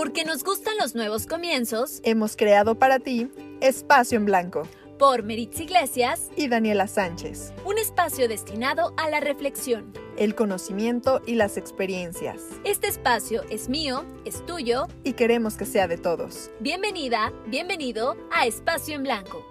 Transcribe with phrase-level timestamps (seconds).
[0.00, 3.30] Porque nos gustan los nuevos comienzos, hemos creado para ti
[3.60, 4.66] Espacio en Blanco
[4.98, 7.52] por Meritz Iglesias y Daniela Sánchez.
[7.66, 12.40] Un espacio destinado a la reflexión, el conocimiento y las experiencias.
[12.64, 16.50] Este espacio es mío, es tuyo y queremos que sea de todos.
[16.60, 19.44] Bienvenida, bienvenido a Espacio en Blanco.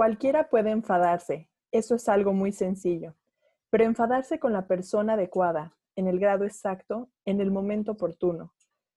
[0.00, 3.16] Cualquiera puede enfadarse, eso es algo muy sencillo,
[3.68, 8.54] pero enfadarse con la persona adecuada, en el grado exacto, en el momento oportuno,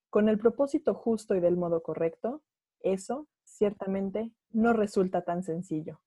[0.10, 2.42] con el propósito justo y del modo correcto,
[2.80, 6.00] eso ciertamente no resulta tan sencillo.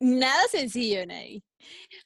[0.00, 1.44] Nada sencillo, Nay.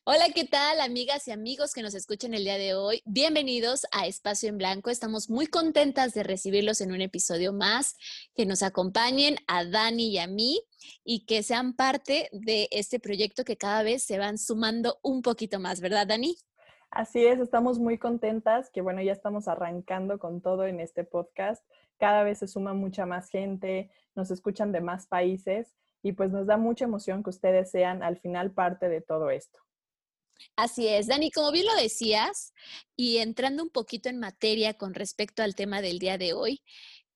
[0.04, 3.02] Hola, ¿qué tal, amigas y amigos que nos escuchan el día de hoy?
[3.06, 4.90] Bienvenidos a Espacio en Blanco.
[4.90, 7.96] Estamos muy contentas de recibirlos en un episodio más,
[8.34, 10.60] que nos acompañen a Dani y a mí
[11.02, 15.58] y que sean parte de este proyecto que cada vez se van sumando un poquito
[15.58, 16.36] más, ¿verdad, Dani?
[16.90, 21.64] Así es, estamos muy contentas que, bueno, ya estamos arrancando con todo en este podcast.
[21.96, 26.46] Cada vez se suma mucha más gente, nos escuchan de más países y pues nos
[26.46, 29.58] da mucha emoción que ustedes sean al final parte de todo esto.
[30.56, 32.54] Así es, Dani, como bien lo decías,
[32.96, 36.62] y entrando un poquito en materia con respecto al tema del día de hoy,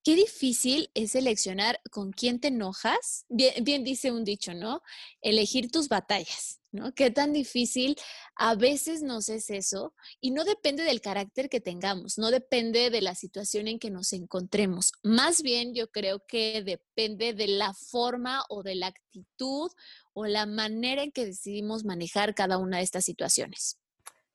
[0.03, 3.25] qué difícil es seleccionar con quién te enojas.
[3.28, 4.83] Bien, dice un dicho, ¿no?
[5.20, 6.92] Elegir tus batallas, ¿no?
[6.92, 7.97] Qué tan difícil
[8.34, 13.00] a veces nos es eso y no depende del carácter que tengamos, no depende de
[13.00, 14.92] la situación en que nos encontremos.
[15.03, 19.70] Más bien yo creo que depende de la forma o de la actitud
[20.12, 23.78] o la manera en que decidimos manejar cada una de estas situaciones.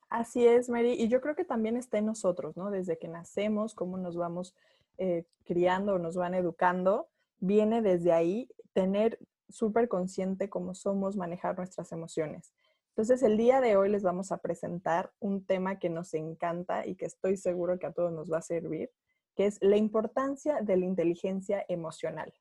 [0.09, 0.93] Así es, Mary.
[0.93, 2.71] Y yo creo que también está en nosotros, ¿no?
[2.71, 4.55] Desde que nacemos, cómo nos vamos
[4.97, 7.09] eh, criando nos van educando,
[7.39, 12.53] viene desde ahí tener súper consciente cómo somos, manejar nuestras emociones.
[12.89, 16.95] Entonces, el día de hoy les vamos a presentar un tema que nos encanta y
[16.95, 18.91] que estoy seguro que a todos nos va a servir,
[19.35, 22.33] que es la importancia de la inteligencia emocional.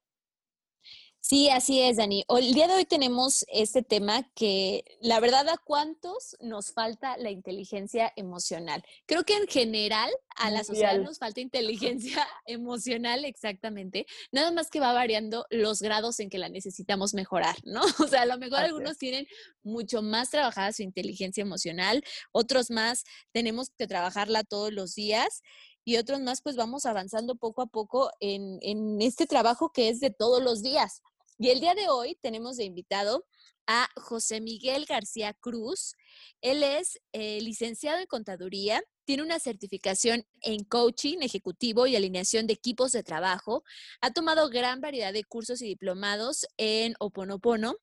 [1.28, 2.24] Sí, así es, Dani.
[2.28, 7.32] El día de hoy tenemos este tema que la verdad a cuántos nos falta la
[7.32, 8.84] inteligencia emocional.
[9.06, 14.06] Creo que en general a la sociedad nos falta inteligencia emocional, exactamente.
[14.30, 17.80] Nada más que va variando los grados en que la necesitamos mejorar, ¿no?
[18.06, 19.26] O sea, a lo mejor algunos tienen
[19.64, 25.42] mucho más trabajada su inteligencia emocional, otros más tenemos que trabajarla todos los días
[25.84, 29.98] y otros más pues vamos avanzando poco a poco en, en este trabajo que es
[29.98, 31.02] de todos los días.
[31.38, 33.26] Y el día de hoy tenemos de invitado
[33.66, 35.94] a José Miguel García Cruz.
[36.40, 42.54] Él es eh, licenciado en contaduría, tiene una certificación en coaching ejecutivo y alineación de
[42.54, 43.64] equipos de trabajo.
[44.00, 47.76] Ha tomado gran variedad de cursos y diplomados en Oponopono,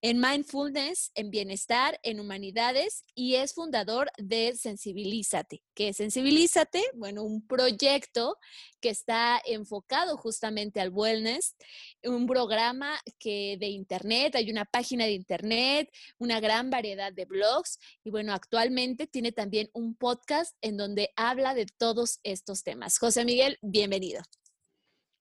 [0.00, 5.62] en mindfulness, en bienestar, en humanidades y es fundador de Sensibilízate.
[5.74, 6.82] ¿Qué es Sensibilízate?
[6.94, 8.36] Bueno, un proyecto
[8.80, 11.56] que está enfocado justamente al wellness,
[12.02, 15.88] un programa que de internet, hay una página de internet,
[16.18, 21.54] una gran variedad de blogs y bueno, actualmente tiene también un podcast en donde habla
[21.54, 22.98] de todos estos temas.
[22.98, 24.22] José Miguel, bienvenido.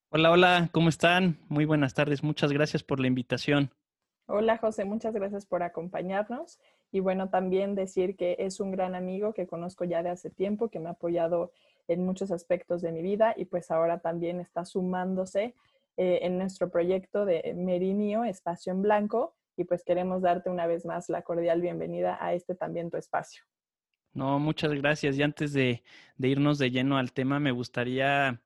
[0.09, 1.39] Hola, hola, ¿cómo están?
[1.49, 3.73] Muy buenas tardes, muchas gracias por la invitación.
[4.25, 6.57] Hola José, muchas gracias por acompañarnos
[6.93, 10.69] y bueno, también decir que es un gran amigo que conozco ya de hace tiempo,
[10.69, 11.51] que me ha apoyado
[11.89, 15.55] en muchos aspectos de mi vida y pues ahora también está sumándose
[15.97, 20.85] eh, en nuestro proyecto de Merinio, Espacio en Blanco y pues queremos darte una vez
[20.85, 23.43] más la cordial bienvenida a este también tu espacio.
[24.13, 25.17] No, muchas gracias.
[25.17, 25.83] Y antes de,
[26.17, 28.41] de irnos de lleno al tema, me gustaría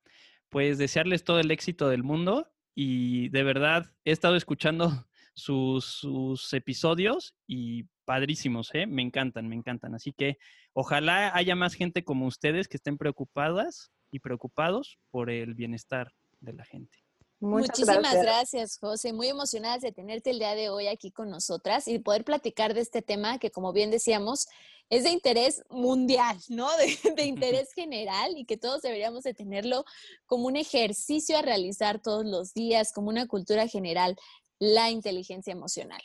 [0.48, 5.06] pues desearles todo el éxito del mundo y de verdad he estado escuchando
[5.38, 8.86] sus, episodios y padrísimos, ¿eh?
[8.86, 9.94] Me encantan, me encantan.
[9.94, 10.38] Así que
[10.72, 16.52] ojalá haya más gente como ustedes que estén preocupadas y preocupados por el bienestar de
[16.54, 16.98] la gente.
[17.40, 18.78] Muchísimas gracias.
[18.80, 19.12] José.
[19.12, 22.80] Muy emocionadas de tenerte el día de hoy aquí con nosotras y poder platicar de
[22.80, 24.48] este tema que, como bien decíamos,
[24.90, 26.68] es de interés mundial, ¿no?
[26.78, 29.84] De, de, interés general y que todos deberíamos de tenerlo
[30.26, 34.16] como un ejercicio a realizar todos los días, como una cultura general
[34.58, 36.02] la inteligencia emocional.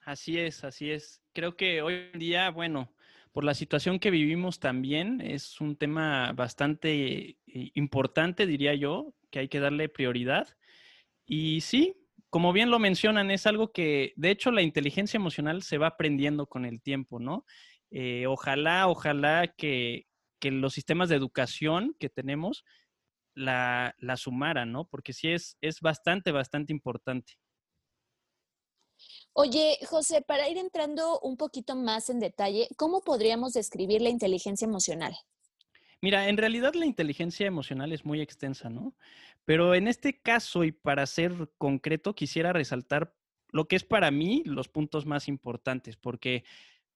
[0.00, 1.22] Así es, así es.
[1.32, 2.94] Creo que hoy en día, bueno,
[3.32, 7.36] por la situación que vivimos también, es un tema bastante eh,
[7.74, 10.48] importante, diría yo, que hay que darle prioridad.
[11.26, 11.96] Y sí,
[12.28, 16.46] como bien lo mencionan, es algo que, de hecho, la inteligencia emocional se va aprendiendo
[16.46, 17.46] con el tiempo, ¿no?
[17.90, 20.06] Eh, ojalá, ojalá que,
[20.38, 22.64] que los sistemas de educación que tenemos
[23.34, 24.86] la, la sumara, ¿no?
[24.86, 27.34] Porque sí es, es bastante, bastante importante.
[29.32, 34.66] Oye, José, para ir entrando un poquito más en detalle, ¿cómo podríamos describir la inteligencia
[34.66, 35.14] emocional?
[36.00, 38.94] Mira, en realidad la inteligencia emocional es muy extensa, ¿no?
[39.44, 43.14] Pero en este caso y para ser concreto, quisiera resaltar
[43.50, 46.44] lo que es para mí los puntos más importantes, porque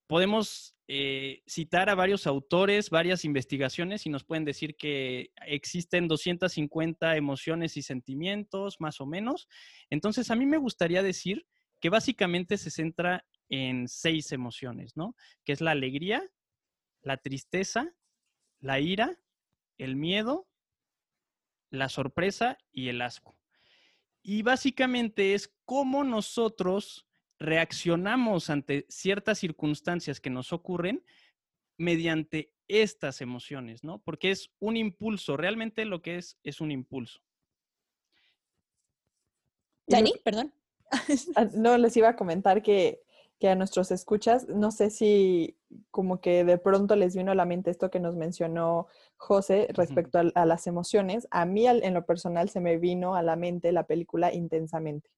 [0.07, 7.17] podemos eh, citar a varios autores, varias investigaciones y nos pueden decir que existen 250
[7.17, 9.49] emociones y sentimientos, más o menos.
[9.91, 11.47] Entonces, a mí me gustaría decir
[11.81, 15.15] que básicamente se centra en seis emociones, ¿no?
[15.45, 16.23] Que es la alegría,
[17.03, 17.95] la tristeza,
[18.61, 19.19] la ira,
[19.79, 20.49] el miedo,
[21.71, 23.39] la sorpresa y el asco.
[24.23, 27.07] Y básicamente es cómo nosotros
[27.39, 31.05] reaccionamos ante ciertas circunstancias que nos ocurren
[31.77, 34.01] mediante estas emociones, ¿no?
[34.03, 37.21] Porque es un impulso, realmente lo que es es un impulso.
[39.87, 40.53] Dani, perdón.
[41.37, 43.03] Ah, no, les iba a comentar que,
[43.43, 45.57] a nuestros escuchas, no sé si
[45.91, 50.19] como que de pronto les vino a la mente esto que nos mencionó José respecto
[50.35, 51.29] a, las emociones.
[51.31, 55.11] A mí en lo personal se me vino a la mente la película Intensamente.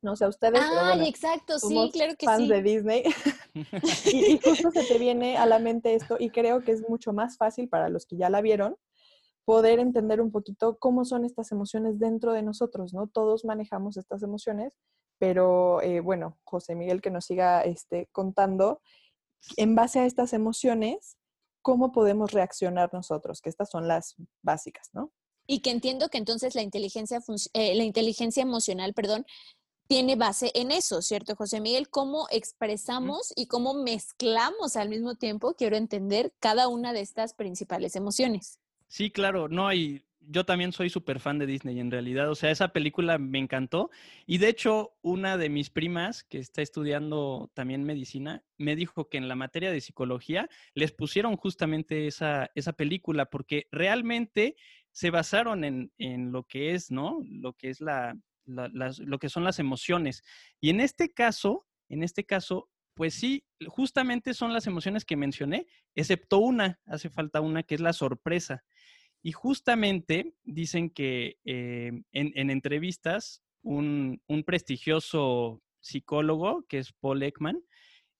[0.00, 3.04] No sé a ustedes, Ay, exacto, sí, claro que fans de Disney.
[4.12, 7.12] y, y, justo se te viene a la mente esto y creo que es mucho
[7.12, 8.76] más fácil para los que ya la vieron
[9.44, 13.08] poder entender un poquito cómo son estas emociones dentro de nosotros, ¿no?
[13.08, 14.78] Todos manejamos estas emociones,
[15.18, 18.80] pero eh, bueno, José Miguel que nos siga este, contando,
[19.56, 21.16] en base a estas emociones,
[21.62, 23.40] ¿cómo podemos reaccionar nosotros?
[23.40, 25.12] Que estas son las básicas, ¿no?
[25.46, 27.20] Y que entiendo que entonces la inteligencia,
[27.52, 29.26] eh, la inteligencia emocional, perdón,
[29.88, 31.90] tiene base en eso, ¿cierto, José Miguel?
[31.90, 37.96] ¿Cómo expresamos y cómo mezclamos al mismo tiempo, quiero entender, cada una de estas principales
[37.96, 38.61] emociones?
[38.92, 42.50] Sí, claro, no, hay yo también soy súper fan de Disney en realidad, o sea,
[42.50, 43.90] esa película me encantó
[44.26, 49.16] y de hecho una de mis primas que está estudiando también medicina me dijo que
[49.16, 54.56] en la materia de psicología les pusieron justamente esa, esa película porque realmente
[54.90, 57.22] se basaron en, en lo que es, ¿no?
[57.24, 60.22] Lo que es la, lo que son las emociones.
[60.60, 65.66] Y en este caso, en este caso, pues sí, justamente son las emociones que mencioné,
[65.94, 68.64] excepto una, hace falta una que es la sorpresa.
[69.22, 77.62] Y justamente dicen que eh, en, entrevistas un, prestigioso psicólogo, que es Paul Ekman,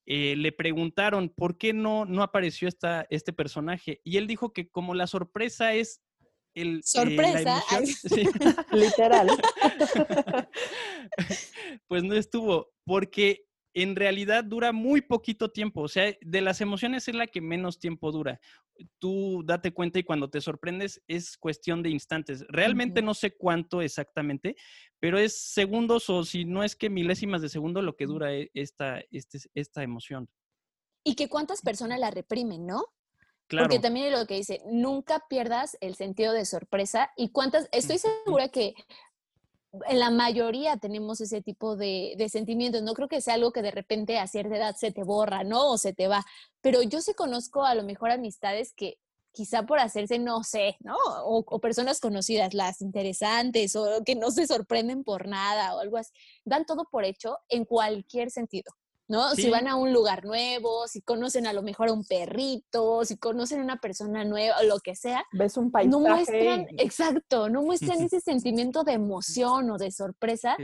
[0.07, 4.01] eh, le preguntaron por qué no, no apareció esta, este personaje.
[4.05, 6.03] Y él dijo que como la sorpresa es
[6.55, 6.79] el...
[6.79, 7.63] Eh, sorpresa.
[8.73, 9.29] Literal.
[11.89, 15.83] pues no estuvo, porque en realidad dura muy poquito tiempo.
[15.83, 18.41] O sea, de las emociones es la que menos tiempo dura.
[18.99, 22.45] Tú date cuenta y cuando te sorprendes es cuestión de instantes.
[22.49, 24.57] Realmente no sé cuánto exactamente,
[24.99, 28.51] pero es segundos o si no es que milésimas de segundo lo que dura e,
[28.55, 30.29] esta, este, esta emoción.
[31.05, 32.85] Y que cuántas personas la reprimen, ¿no?
[33.49, 33.69] Claro.
[33.69, 37.99] Porque también es lo que dice, nunca pierdas el sentido de sorpresa y cuántas, estoy
[37.99, 38.75] segura que
[39.89, 42.83] en la mayoría tenemos ese tipo de, sentimientos.
[42.83, 45.71] No creo que sea algo que de repente a cierta edad se te borra, ¿no?
[45.71, 46.25] O se te va.
[46.61, 48.99] Pero yo sí conozco a lo mejor amistades que
[49.33, 50.97] quizá por hacerse, no sé, ¿no?
[51.25, 56.13] O, personas conocidas, las interesantes, o que no se sorprenden por nada, o algo así,
[56.45, 58.73] dan todo por hecho en cualquier sentido.
[59.13, 59.35] ¿No?
[59.35, 63.19] Si van a un lugar nuevo, si conocen a lo mejor a un perrito, si
[63.19, 65.23] conocen a una persona nueva, o lo que sea.
[65.33, 65.91] Ves un paisaje.
[65.91, 70.57] No muestran, exacto, no muestran ese sentimiento de emoción o de sorpresa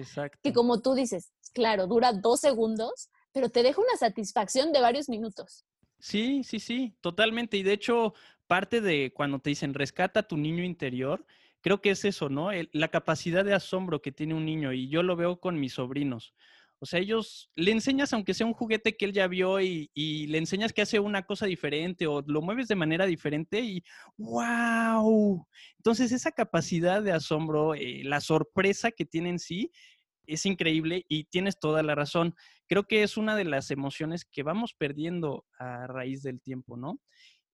[0.42, 5.10] que como tú dices, claro, dura dos segundos, pero te deja una satisfacción de varios
[5.10, 5.66] minutos.
[5.98, 7.58] Sí, sí, sí, totalmente.
[7.58, 8.14] Y de hecho,
[8.46, 11.26] parte de cuando te dicen rescata tu niño interior,
[11.60, 12.48] creo que es eso, ¿no?
[12.72, 16.32] la capacidad de asombro que tiene un niño y yo lo veo con mis sobrinos.
[16.80, 19.90] O sea, ellos le enseñas, aunque sea un juguete que él ya vio y,
[20.28, 23.82] le enseñas que hace una cosa diferente o lo mueves de manera diferente y
[24.16, 25.47] ¡wow!
[25.78, 29.73] Entonces, esa capacidad de asombro, eh, la sorpresa que tiene en sí,
[30.26, 32.35] es increíble y tienes toda la razón.
[32.66, 37.00] Creo que es una de las emociones que vamos perdiendo a raíz del tiempo, ¿no?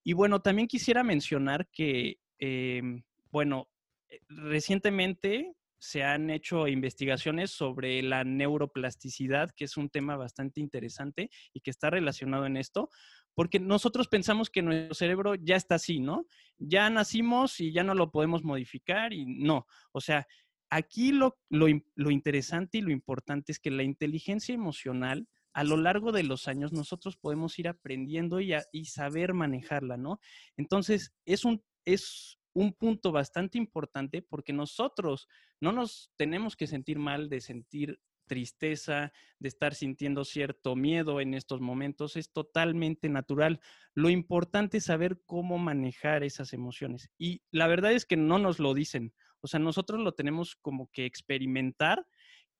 [0.02, 3.71] Y bueno, también quisiera mencionar que, em, bueno,
[4.11, 5.54] eh, recientemente
[5.85, 11.71] se han hecho investigaciones sobre la neuroplasticidad, que es un tema bastante interesante y que
[11.71, 12.88] está relacionado en esto,
[13.35, 16.26] porque nosotros pensamos que nuestro cerebro ya está así, ¿no?
[16.57, 19.67] Ya nacimos y ya no lo podemos modificar y no.
[19.93, 20.26] O sea,
[20.71, 21.69] aquí lo, lo,
[22.11, 26.73] interesante y lo importante es que la inteligencia emocional, a lo largo de los años,
[26.73, 30.19] nosotros podemos ir aprendiendo y, y saber manejarla, ¿no?
[30.57, 35.28] Entonces, es un, es un punto bastante importante porque nosotros
[35.61, 41.34] no nos tenemos que sentir mal de sentir tristeza, de estar sintiendo cierto miedo en
[41.34, 43.61] estos momentos, es totalmente natural.
[43.94, 47.11] Lo importante es saber cómo manejar esas emociones.
[47.18, 50.88] Y la verdad es que no nos lo dicen, o sea, nosotros lo tenemos como
[50.90, 52.06] que experimentar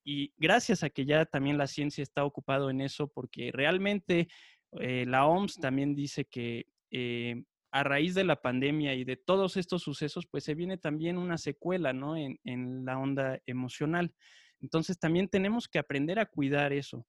[0.05, 4.29] y gracias a que ya también la ciencia está ocupado en eso, porque realmente
[4.81, 7.43] eh, la OMS también dice que eh,
[7.75, 11.37] a raíz de la pandemia y de todos estos sucesos, pues se viene también una
[11.37, 12.17] secuela, ¿no?
[12.17, 14.15] En, la onda emocional.
[14.61, 17.05] Entonces también tenemos que aprender a cuidar eso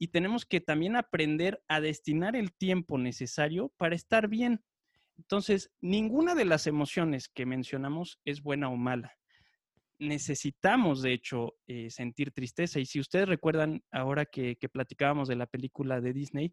[0.00, 4.64] y tenemos que también aprender a destinar el tiempo necesario para estar bien.
[5.16, 9.16] Entonces, ninguna de las emociones que mencionamos es buena o mala.
[10.00, 12.80] Necesitamos, de hecho, eh, sentir tristeza.
[12.80, 16.52] Y si ustedes recuerdan ahora que, que platicábamos de la película de Disney,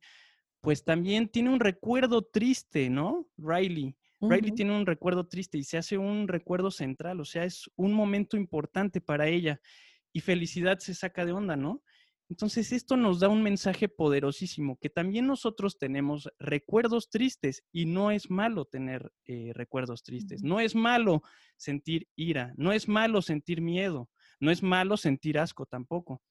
[0.62, 3.28] pues también tiene un recuerdo triste, ¿no?
[3.38, 3.96] Riley.
[4.20, 7.94] Riley tiene un recuerdo triste y se hace un recuerdo central, o sea, es un
[7.94, 9.62] momento importante para ella
[10.12, 11.84] y felicidad se saca de onda, ¿no?
[12.30, 18.12] Entonces, esto nos da un mensaje poderosísimo, que también nosotros tenemos recuerdos tristes y no
[18.12, 21.22] es malo tener eh, recuerdos tristes, no es malo
[21.56, 24.10] sentir ira, no es malo sentir miedo,
[24.42, 26.22] no es malo sentir asco tampoco,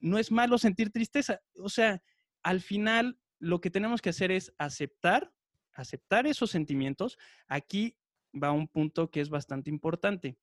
[0.00, 2.02] no es malo sentir tristeza, o sea,
[2.42, 5.32] al final lo que tenemos que hacer es aceptar,
[5.72, 7.18] aceptar esos sentimientos.
[7.48, 7.96] Aquí
[8.32, 10.38] va un punto que es bastante importante.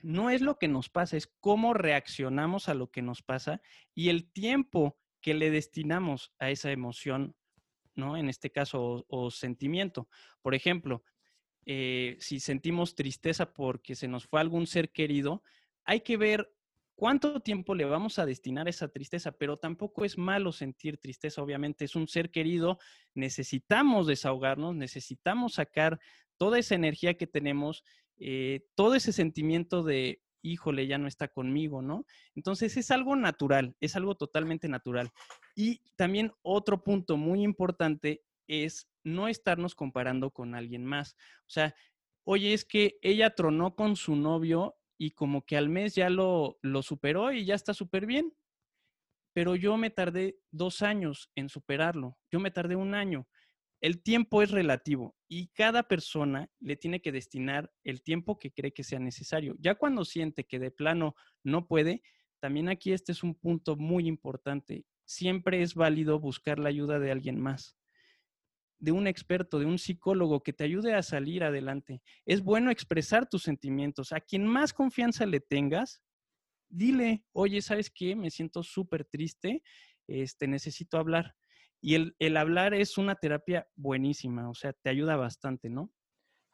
[0.00, 3.62] No es lo que nos pasa, es cómo reaccionamos a lo que nos pasa
[3.94, 7.34] y el tiempo que le destinamos a esa emoción,
[7.94, 8.18] ¿no?
[8.18, 10.08] En este caso, o, sentimiento.
[10.42, 11.02] Por ejemplo,
[11.64, 15.42] eh, si sentimos tristeza porque se nos fue algún ser querido,
[15.84, 16.53] hay que ver
[16.94, 21.84] cuánto tiempo le vamos a destinar esa tristeza, pero tampoco es malo sentir tristeza, obviamente
[21.84, 22.78] es un ser querido,
[23.14, 26.00] necesitamos desahogarnos, necesitamos sacar
[26.36, 27.84] toda esa energía que tenemos,
[28.16, 32.06] eh, todo ese sentimiento de, híjole, ya no está conmigo, ¿no?
[32.34, 35.10] Entonces es algo natural, es algo totalmente natural.
[35.54, 41.16] Y también otro punto muy importante es no estarnos comparando con alguien más.
[41.40, 41.74] O sea,
[42.24, 46.58] oye, es que ella tronó con su novio y como que al mes ya lo,
[46.62, 48.32] lo superó y ya está súper bien.
[49.34, 53.26] Pero yo me tardé dos años en superarlo, yo me tardé un año.
[53.80, 58.72] El tiempo es relativo y cada persona le tiene que destinar el tiempo que cree
[58.72, 59.56] que sea necesario.
[59.58, 62.02] Ya cuando siente que de plano no puede,
[62.40, 64.86] también aquí este es un punto muy importante.
[65.04, 67.76] Siempre es válido buscar la ayuda de alguien más
[68.84, 72.02] de un experto, de un psicólogo que te ayude a salir adelante.
[72.26, 74.12] Es bueno expresar tus sentimientos.
[74.12, 76.02] A quien más confianza le tengas,
[76.68, 78.14] dile, oye, ¿sabes qué?
[78.14, 79.62] Me siento súper triste,
[80.06, 81.34] este, necesito hablar.
[81.80, 85.90] Y el, el, hablar es una terapia buenísima, o sea, te ayuda bastante, ¿no?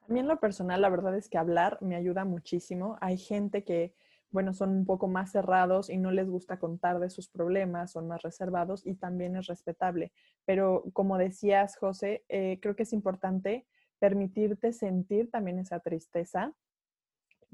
[0.08, 2.96] A mí en lo personal, la verdad es que hablar me ayuda muchísimo.
[3.00, 3.94] Hay gente que
[4.30, 8.06] bueno, son un poco más cerrados y no les gusta contar de sus problemas, son
[8.08, 10.12] más reservados y también es respetable.
[10.44, 13.66] Pero como decías, José, eh, creo que es importante
[13.98, 16.54] permitirte sentir también esa tristeza,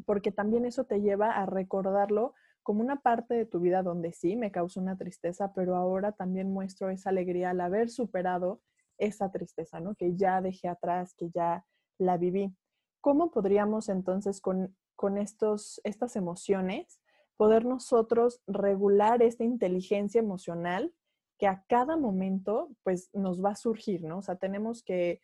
[0.04, 4.36] porque también eso te lleva a recordarlo como una parte de tu vida donde sí
[4.36, 8.60] me causa una tristeza, pero ahora también muestro esa alegría al haber superado
[8.98, 9.94] esa tristeza, ¿no?
[9.94, 11.64] Que ya dejé atrás, que ya
[11.98, 12.54] la viví.
[13.00, 17.00] ¿Cómo podríamos entonces con con estos, estas emociones,
[17.36, 20.92] poder nosotros regular esta inteligencia emocional
[21.38, 24.18] que a cada momento pues nos va a surgir, ¿no?
[24.18, 25.20] O sea, tenemos que,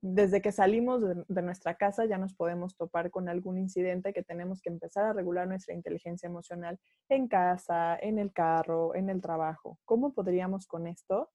[0.00, 4.60] desde que salimos de, nuestra casa ya nos podemos topar con algún incidente que tenemos
[4.62, 9.78] que empezar a regular nuestra inteligencia emocional en casa, en el carro, en el trabajo.
[9.84, 11.30] ¿Cómo podríamos con esto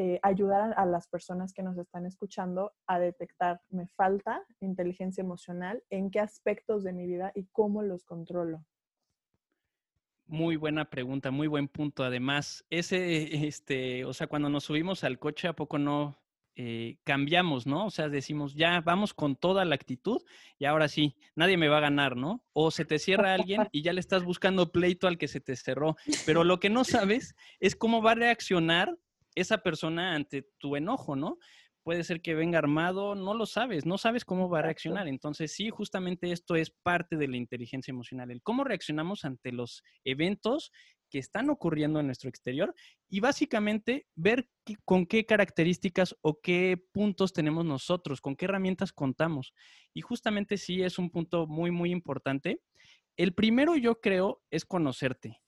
[0.00, 5.82] eh, ayudar a las personas que nos están escuchando a detectar, me falta inteligencia emocional,
[5.90, 8.64] en qué aspectos de mi vida y cómo los controlo.
[10.24, 12.04] Muy buena pregunta, muy buen punto.
[12.04, 16.16] Además, ese, este, o sea, cuando nos subimos al coche, ¿a poco no
[16.54, 17.86] eh, cambiamos, no?
[17.86, 20.22] O sea, decimos, ya vamos con toda la actitud
[20.60, 22.44] y ahora sí, nadie me va a ganar, ¿no?
[22.52, 25.56] O se te cierra alguien y ya le estás buscando pleito al que se te
[25.56, 25.96] cerró.
[26.24, 28.96] Pero lo que no sabes es cómo va a reaccionar
[29.40, 31.38] esa persona ante tu enojo, ¿no?
[31.82, 35.08] Puede ser que venga armado, no lo sabes, no sabes cómo va a reaccionar.
[35.08, 39.82] Entonces, sí, justamente esto es parte de la inteligencia emocional, el cómo reaccionamos ante los
[40.04, 40.70] eventos
[41.08, 42.74] que están ocurriendo en nuestro exterior
[43.08, 44.48] y básicamente ver
[44.84, 49.54] con qué características o qué puntos tenemos nosotros, con qué herramientas contamos.
[49.94, 52.60] Y justamente sí es un punto muy, muy importante.
[53.16, 55.40] El primero yo creo es conocerte.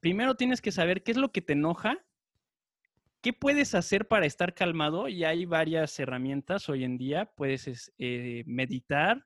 [0.00, 1.98] Primero tienes que saber qué es lo que te enoja
[3.20, 5.08] ¿qué puedes hacer para estar calmado?
[5.08, 7.30] Y hay varias herramientas hoy en día.
[7.36, 9.24] Puedes eh, meditar,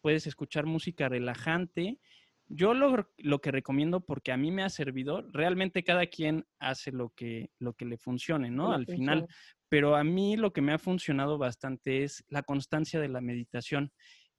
[0.00, 1.98] puedes escuchar música relajante.
[2.46, 6.92] Yo lo, lo, que recomiendo, porque a mí me ha servido, realmente cada quien hace
[6.92, 8.72] lo que, lo que le funcione, ¿no?
[8.72, 9.26] Al final,
[9.70, 13.92] pero a mí lo que me ha funcionado bastante es la constancia de la meditación.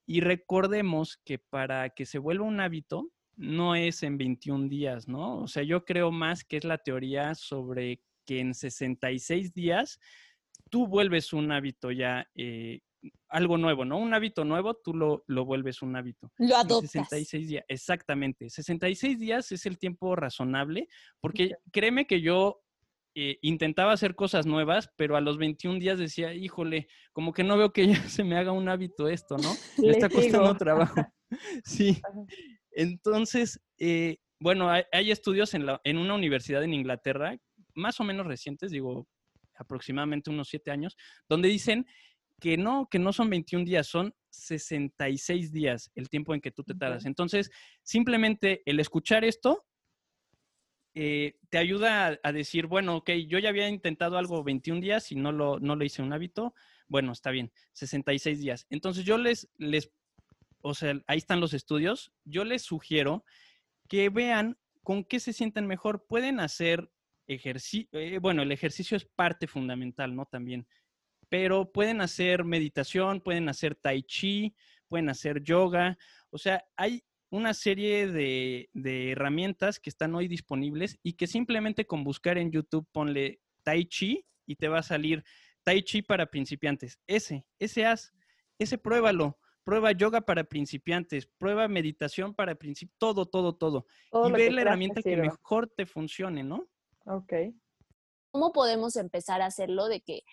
[0.06, 5.40] Y recordemos que para que se vuelva un hábito, no es en 21 días, ¿no?
[5.42, 10.00] O sea, yo creo más que es la teoría sobre que en 66 días
[10.70, 12.82] tú vuelves un hábito ya, eh,
[13.30, 13.98] algo nuevo, ¿no?
[13.98, 16.32] Un hábito nuevo, tú lo, lo vuelves un hábito.
[16.38, 16.92] Lo adoptas.
[16.92, 18.50] 66 días, exactamente.
[18.50, 20.88] 66 días es el tiempo razonable,
[21.20, 22.62] porque créeme que yo
[23.18, 27.58] eh, intentaba hacer cosas nuevas, pero a los 21 días decía, híjole, como que no
[27.58, 29.54] veo que ya se me haga un hábito esto, ¿no?
[29.78, 30.96] Me está costando trabajo.
[31.64, 32.02] sí.
[32.72, 37.38] Entonces, eh, bueno, hay, hay estudios en, la, en una universidad en Inglaterra
[37.76, 39.08] más o menos recientes, digo,
[39.56, 40.98] aproximadamente unos siete años,
[41.30, 41.86] donde dicen
[42.40, 46.64] que no, que no son 21 días, son 66 días el tiempo en que tú
[46.64, 47.06] te tardas.
[47.06, 47.50] Entonces,
[47.84, 49.66] simplemente el escuchar esto
[50.94, 55.16] eh, te ayuda a, decir, bueno, ok, yo ya había intentado algo 21 días y
[55.16, 56.54] no lo, no lo hice un hábito.
[56.88, 58.66] Bueno, está bien, 66 días.
[58.70, 59.92] Entonces, yo les, les,
[60.62, 62.14] o sea, ahí están los estudios.
[62.24, 63.26] Yo les sugiero
[63.88, 66.06] que vean con qué se sienten mejor.
[66.08, 66.90] Pueden hacer
[67.28, 70.26] ejercicio, eh, bueno, el ejercicio es parte fundamental, ¿no?
[70.26, 70.68] También,
[71.30, 74.56] pero pueden hacer meditación, pueden hacer tai chi,
[74.88, 75.98] pueden hacer yoga,
[76.30, 81.86] o sea, hay una serie de, de herramientas que están hoy disponibles y que simplemente
[81.86, 85.24] con buscar en YouTube ponle tai chi y te va a salir
[85.64, 87.00] tai chi para principiantes.
[87.08, 88.14] Ese, ese haz,
[88.60, 93.88] ese pruébalo prueba yoga para principiantes, prueba meditación para principiantes, todo, todo, todo.
[94.28, 96.70] y ve la herramienta que mejor te funcione, ¿no?
[97.06, 97.34] Ok.
[98.32, 100.24] ¿Cómo podemos empezar a hacerlo de que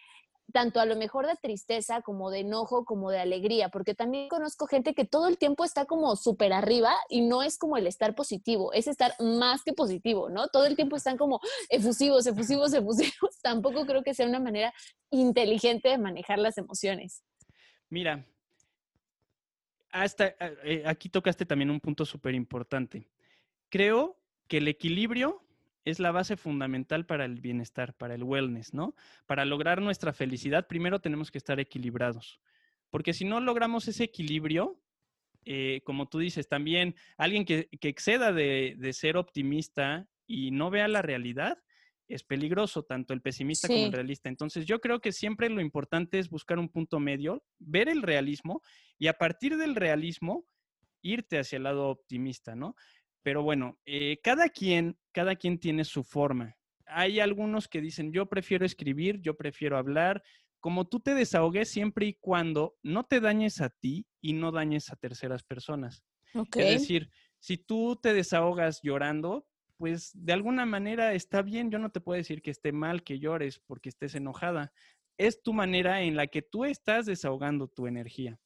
[0.52, 4.66] tanto a lo mejor de tristeza como de enojo como de alegría, porque también conozco
[4.66, 8.14] gente que todo el tiempo está como súper arriba y no es como el estar
[8.14, 10.48] positivo, es estar más que positivo, ¿no?
[10.48, 13.40] Todo el tiempo están como efusivos, efusivos, efusivos.
[13.42, 14.72] Tampoco creo que sea una manera
[15.10, 17.24] inteligente de manejar las emociones.
[17.88, 18.26] Mira,
[19.90, 23.08] hasta eh, aquí tocaste también un punto súper importante.
[23.68, 25.42] Creo que el equilibrio
[25.84, 28.94] es la base fundamental para el bienestar, para el wellness, ¿no?
[29.26, 32.40] Para lograr nuestra felicidad, primero tenemos que estar equilibrados.
[32.90, 34.78] Porque si no logramos ese equilibrio,
[35.44, 41.02] eh, como tú dices, también alguien que, exceda de, ser optimista y no vea la
[41.02, 41.58] realidad,
[42.06, 44.28] es peligroso, tanto el pesimista como el realista.
[44.28, 48.62] Entonces, yo creo que siempre lo importante es buscar un punto medio, ver el realismo
[48.98, 50.44] y a partir del realismo,
[51.00, 52.76] irte hacia el lado optimista, ¿no?
[53.22, 56.56] Pero bueno, eh, cada quien, cada quien tiene su forma.
[56.86, 60.22] Hay algunos que dicen, yo prefiero escribir, yo prefiero hablar,
[60.60, 64.90] como tú te desahogues siempre y cuando no te dañes a ti y no dañes
[64.90, 66.04] a terceras personas.
[66.34, 71.90] Es decir, si tú te desahogas llorando, pues de alguna manera está bien, yo no
[71.90, 74.72] te puedo decir que esté mal que llores porque estés enojada.
[75.18, 78.38] Es tu manera en la que tú estás desahogando tu energía.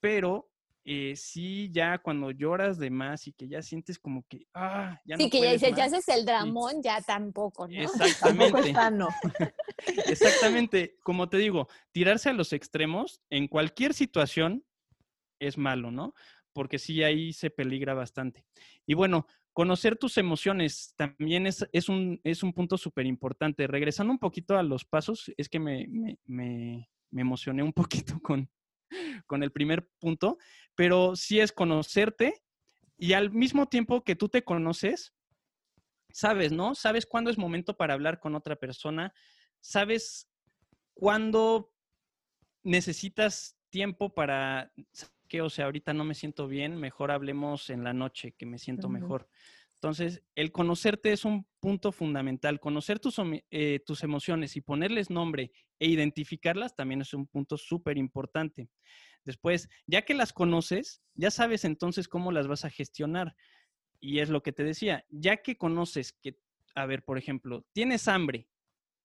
[0.00, 0.50] Pero
[0.88, 5.16] eh, sí, ya cuando lloras de más y que ya sientes como que, ah, ya
[5.16, 7.74] sí, no que ya dices, ya haces el dramón, ya tampoco, ¿no?
[7.82, 8.72] Exactamente.
[10.06, 10.96] Exactamente.
[11.02, 14.64] Como te digo, tirarse a los extremos en cualquier situación
[15.40, 16.14] es malo, ¿no?
[16.52, 18.44] Porque sí, ahí se peligra bastante.
[18.86, 23.66] Y bueno, conocer tus emociones también es, es, un, es un punto súper importante.
[23.66, 28.20] Regresando un poquito a los pasos, es que me, me, me, me emocioné un poquito
[28.22, 28.48] con,
[29.26, 30.38] con el primer punto,
[30.74, 32.42] pero sí es conocerte
[32.98, 35.14] y al mismo tiempo que tú te conoces,
[36.10, 36.74] sabes, ¿no?
[36.74, 39.12] Sabes cuándo es momento para hablar con otra persona,
[39.60, 40.30] sabes
[40.94, 41.72] cuándo
[42.62, 44.72] necesitas tiempo para
[45.28, 48.58] que, o sea, ahorita no me siento bien, mejor hablemos en la noche, que me
[48.58, 49.28] siento mejor.
[49.86, 52.58] Entonces, el conocerte es un punto fundamental.
[52.58, 53.20] Conocer tus,
[53.52, 58.68] eh, tus emociones y ponerles nombre e identificarlas también es un punto súper importante.
[59.24, 63.36] Después, ya que las conoces, ya sabes entonces cómo las vas a gestionar.
[64.00, 66.36] Y es lo que te decía, ya que conoces que,
[66.74, 68.48] a ver, por ejemplo, tienes hambre,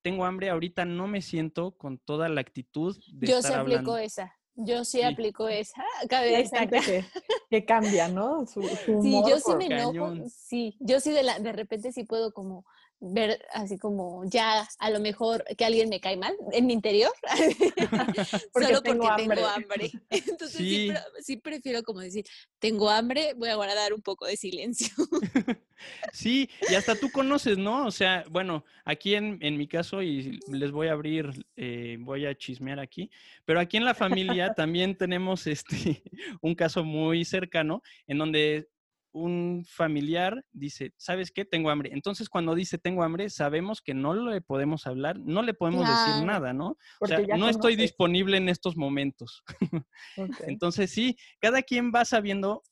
[0.02, 3.28] tengo hambre, ahorita no me siento con toda la actitud de...
[3.28, 4.36] Yo se aplico esa.
[4.56, 5.84] Yo sí, aplico esa.
[6.10, 7.06] Cabe que,
[7.50, 8.46] que, cambia, ¿no?
[8.46, 8.60] sí,
[9.28, 10.14] yo sí me enojo.
[10.30, 12.66] Sí, yo sí de, la, de repente sí puedo como
[13.02, 17.12] ver así como ya a lo mejor que alguien me cae mal en mi interior,
[18.54, 19.92] solo porque tengo hambre.
[20.10, 21.38] Entonces sí.
[21.38, 22.26] prefiero como decir,
[22.60, 24.90] tengo hambre, voy a guardar un poco de silencio.
[26.14, 27.88] sí, y hasta tú conoces, ¿no?
[27.88, 32.28] O sea, bueno, aquí en, en mi caso, y les voy a abrir, eh, voy
[32.28, 33.10] a chismear aquí,
[33.46, 36.04] pero aquí en la familia también tenemos este,
[36.42, 38.70] un caso muy cercano en donde
[39.14, 41.46] un familiar dice, ¿sabes qué?
[41.46, 41.92] Tengo hambre.
[41.94, 46.26] Entonces, cuando dice tengo hambre, sabemos que no le podemos hablar, no le podemos decir
[46.26, 46.78] nada, ¿no?
[47.00, 49.44] o sea, no estoy disponible en estos momentos.
[50.48, 52.64] Entonces, sí, cada quien va sabiendo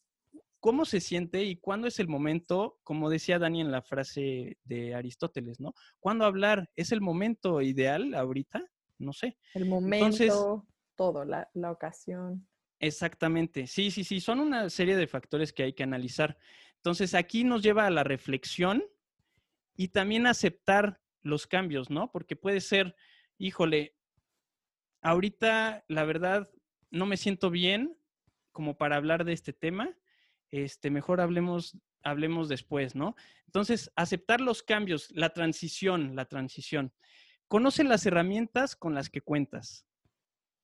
[0.60, 4.96] cómo se siente y cuándo es el momento, como decía Dani en la frase de
[4.96, 5.74] Aristóteles, ¿no?
[6.00, 6.70] ¿Cuándo hablar?
[6.76, 8.62] ¿Es el momento ideal ahorita?
[8.98, 9.38] No sé.
[9.54, 12.49] El momento, todo, la, la ocasión.
[12.80, 16.38] Exactamente, sí, sí, sí, son una serie de factores que hay que analizar.
[16.78, 18.84] Entonces, aquí nos lleva a la reflexión
[19.76, 22.10] y también aceptar los cambios, ¿no?
[22.12, 22.96] Porque puede ser,
[23.38, 23.98] híjole,
[25.02, 26.50] ahorita la verdad
[26.90, 27.98] no me siento bien
[28.54, 29.94] como para hablar de este tema,
[30.50, 33.16] este, mejor hablemos, hablemos después, ¿no?
[33.46, 36.94] Entonces, aceptar los cambios, la transición, la transición.
[37.48, 39.86] Conoce las herramientas con las que cuentas.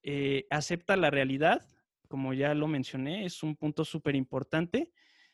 [0.04, 1.66] Eh, acepta la realidad
[2.06, 4.92] como ya lo mencioné, es un punto súper importante.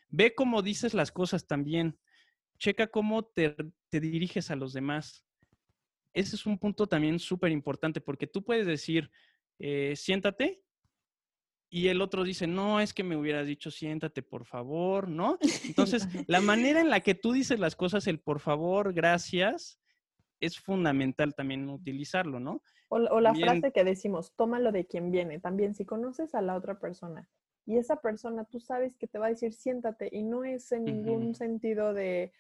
[0.10, 1.98] Ve cómo dices las cosas también.
[2.58, 3.56] Checa cómo te,
[3.92, 5.26] diriges a los demás.
[6.14, 9.10] Ese es un punto también súper importante porque tú puedes decir,
[9.60, 10.62] eh, siéntate,
[11.74, 15.40] y el otro dice, no, es que me hubieras dicho, siéntate, por favor, ¿no?
[15.66, 19.80] Entonces, la manera en la que tú dices las cosas, el por favor, gracias,
[20.42, 22.62] es fundamental también utilizarlo, ¿no?
[22.94, 25.40] O, la frase que decimos, tómalo de quien viene.
[25.40, 27.26] También, si conoces a la otra persona
[27.66, 30.84] y esa persona tú sabes que te va a decir siéntate y no es en
[30.84, 32.34] ningún sentido de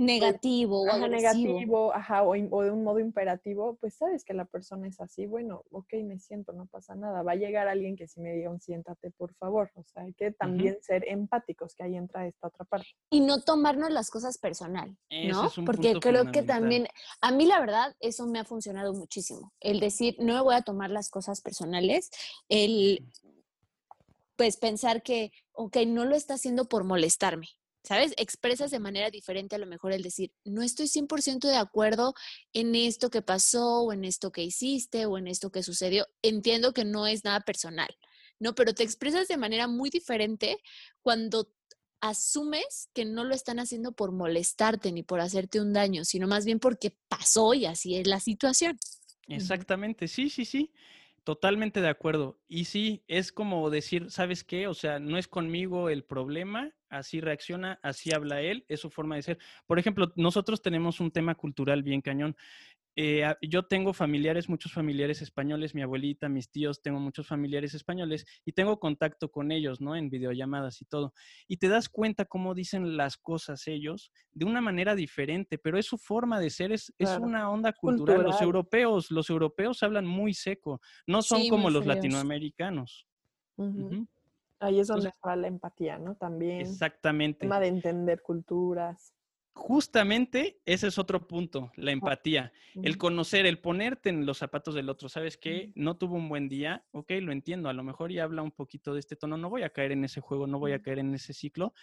[0.00, 5.00] negativo o negativo, ajá, o, de un modo imperativo, pues sabes que la persona es
[5.00, 7.22] así, bueno, ok, me siento, no pasa nada.
[7.22, 9.70] Va a llegar alguien que si me diga un siéntate, por favor.
[9.74, 12.88] O sea, hay que también ser empáticos, que ahí entra esta otra parte.
[13.10, 15.50] Y no tomarnos las cosas personal, ¿no?
[15.66, 16.88] Porque creo que también,
[17.20, 19.52] a mí la verdad, eso me ha funcionado muchísimo.
[19.60, 22.10] El decir, no me voy a tomar las cosas personales,
[22.48, 23.06] el
[24.36, 27.48] pues pensar que, ok, no lo está haciendo por molestarme,
[27.82, 28.12] ¿sabes?
[28.16, 32.14] Expresas de manera diferente a lo mejor el decir, no estoy 100% de acuerdo
[32.52, 36.06] en esto que pasó o en esto que hiciste o en esto que sucedió.
[36.22, 37.88] Entiendo que no es nada personal,
[38.38, 38.54] ¿no?
[38.54, 40.58] Pero te expresas de manera muy diferente
[41.02, 41.52] cuando
[42.00, 46.44] asumes que no lo están haciendo por molestarte ni por hacerte un daño, sino más
[46.44, 48.78] bien porque pasó y así es la situación.
[49.28, 50.72] Exactamente, sí, sí, sí.
[51.26, 52.40] Totalmente de acuerdo.
[52.48, 54.66] Y sí, es como decir, ¿sabes qué?
[54.68, 59.16] O sea, no es conmigo el problema, así reacciona, así habla él, es su forma
[59.16, 59.38] de ser.
[59.66, 62.36] Por ejemplo, nosotros tenemos un tema cultural bien cañón.
[62.96, 68.26] Eh, yo tengo familiares, muchos familiares españoles, mi abuelita, mis tíos, tengo muchos familiares españoles
[68.44, 69.94] y tengo contacto con ellos, ¿no?
[69.94, 71.14] En videollamadas y todo.
[71.46, 75.86] Y te das cuenta cómo dicen las cosas ellos de una manera diferente, pero es
[75.86, 78.22] su forma de ser, es, es una onda cultural.
[78.22, 83.06] Los europeos, los europeos hablan muy seco, no son como los latinoamericanos.
[84.58, 86.16] Ahí es donde está la empatía, ¿no?
[86.16, 86.60] También.
[86.60, 87.46] Exactamente.
[87.46, 89.14] El tema de entender culturas.
[89.52, 94.88] Justamente ese es otro punto, la empatía, el conocer, el ponerte en los zapatos del
[94.88, 95.08] otro.
[95.08, 95.72] ¿Sabes qué?
[95.74, 98.94] No tuvo un buen día, ok, lo entiendo, a lo mejor ya habla un poquito
[98.94, 101.14] de este tono, no voy a caer en ese juego, no voy a caer en
[101.14, 101.74] ese ciclo.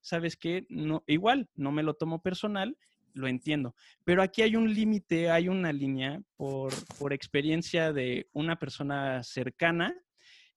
[0.00, 0.66] ¿Sabes qué?
[0.68, 2.78] No, igual, no me lo tomo personal,
[3.12, 3.74] lo entiendo.
[4.04, 9.94] Pero aquí hay un límite, hay una línea por, por experiencia de una persona cercana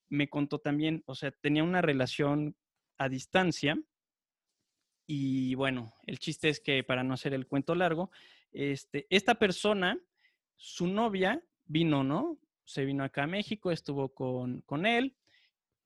[0.10, 2.56] me contó también, o sea, tenía una relación
[2.98, 3.80] a distancia
[5.12, 8.12] y bueno, el chiste es que para no hacer el cuento largo,
[8.52, 10.00] este, esta persona,
[10.56, 12.38] su novia vino, ¿no?
[12.64, 15.16] Se vino acá a México, estuvo con, con él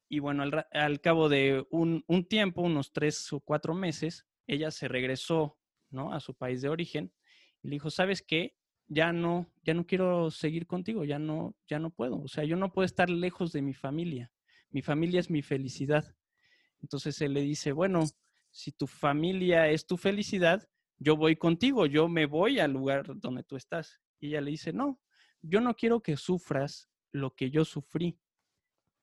[0.10, 4.90] y bueno, al, cabo de un, un, tiempo, unos tres o cuatro meses, ella se
[4.90, 5.58] regresó,
[5.90, 6.12] ¿no?
[6.12, 7.14] A su país de origen
[7.62, 8.58] y le dijo, ¿sabes qué?
[8.90, 12.22] ya no, ya no quiero seguir contigo, ya no, ya no puedo.
[12.22, 14.34] O sea, yo no puedo estar lejos de mi familia.
[14.70, 16.14] Mi familia es mi felicidad.
[16.82, 18.04] Entonces él le dice, bueno,
[18.54, 23.44] si tu familia es tu felicidad, yo voy contigo, yo me voy al lugar donde
[23.44, 24.00] tú estás.
[24.20, 25.02] Y ella le dice, no,
[25.42, 28.20] yo no quiero que sufras lo que yo sufrí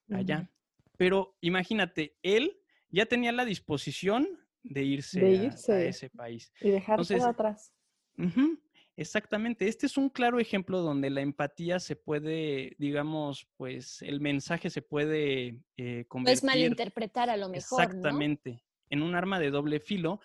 [0.09, 0.51] allá.
[0.97, 2.59] Pero imagínate, él
[2.91, 4.29] ya tenía la disposición
[4.63, 6.53] de irse, A, ese país.
[6.61, 7.73] Y dejar todo atrás.
[8.97, 9.67] Exactamente.
[9.67, 14.83] Este es un claro ejemplo donde la empatía se puede, digamos, pues el mensaje se
[14.83, 16.41] puede eh, convertir.
[16.41, 17.83] Puedes malinterpretar a lo mejor.
[17.83, 18.63] Exactamente.
[18.91, 20.21] En un arma de doble filo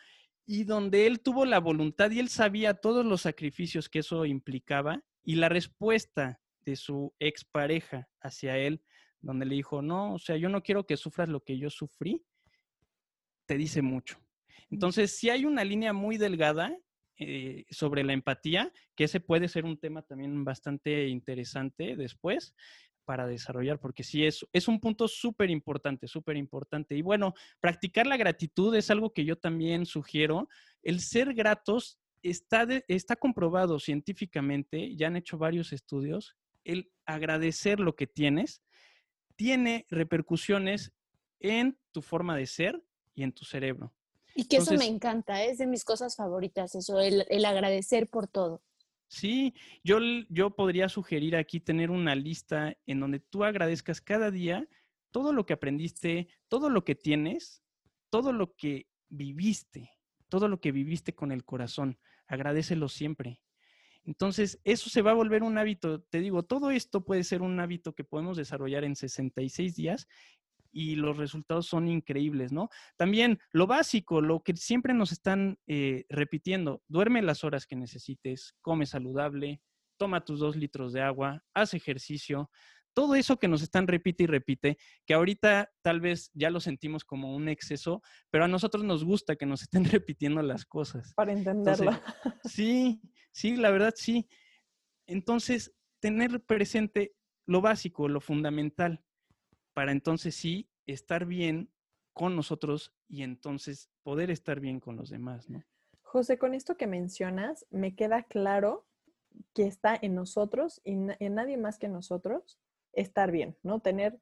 [0.46, 5.04] y donde él tuvo la voluntad y él sabía todos los sacrificios que eso implicaba
[5.24, 8.82] y la respuesta de su expareja hacia él,
[9.22, 12.24] donde le dijo, no, o sea, yo no quiero que sufras lo que yo sufrí,
[13.48, 14.20] te dice mucho.
[14.70, 16.76] Entonces, si hay una línea muy delgada
[17.18, 22.56] eh, sobre la empatía, que ese puede ser un tema también bastante interesante después
[23.06, 26.96] para desarrollar, porque sí es, es un punto súper importante, súper importante.
[26.96, 30.50] Y bueno, practicar la gratitud es algo que yo también sugiero.
[30.84, 37.96] El ser gratos está, está comprobado científicamente, ya han hecho varios estudios, el agradecer lo
[37.96, 38.64] que tienes
[39.36, 40.92] tiene repercusiones
[41.40, 42.82] en tu forma de ser
[43.14, 43.94] y en tu cerebro.
[44.34, 48.28] Y que eso me encanta, es de mis cosas favoritas, eso, el, el agradecer por
[48.28, 48.62] todo.
[49.08, 54.68] Sí, yo, yo podría sugerir aquí tener una lista en donde tú agradezcas cada día
[55.12, 57.64] todo lo que aprendiste, todo lo que tienes,
[58.10, 59.92] todo lo que viviste,
[60.30, 61.98] todo lo que viviste con el corazón.
[62.28, 63.40] Agradecelo siempre.
[64.04, 66.02] Entonces, eso se va a volver un hábito.
[66.02, 70.08] Te digo, todo esto puede ser un hábito que podemos desarrollar en 66 días
[70.76, 72.68] y los resultados son increíbles, ¿no?
[72.98, 78.54] También lo básico, lo que siempre nos están eh, repitiendo, duerme las horas que necesites,
[78.62, 79.62] come saludable,
[79.98, 82.52] toma tus dos litros de agua, haz ejercicio,
[82.94, 87.06] todo eso que nos están repite y repite, que ahorita tal vez ya lo sentimos
[87.06, 91.14] como un exceso, pero a nosotros nos gusta que nos estén repitiendo las cosas.
[91.16, 91.92] Para entenderlo.
[92.44, 93.00] sí,
[93.32, 94.28] sí, la verdad sí.
[95.08, 97.16] Entonces, tener presente
[97.48, 99.06] lo básico, lo fundamental
[99.76, 101.70] para entonces sí estar bien
[102.14, 105.62] con nosotros y entonces poder estar bien con los demás, ¿no?
[106.02, 108.88] José, con esto que mencionas, me queda claro
[109.54, 112.58] que está en nosotros y en nadie más que nosotros
[112.94, 113.82] estar bien, ¿no?
[113.82, 114.18] Tener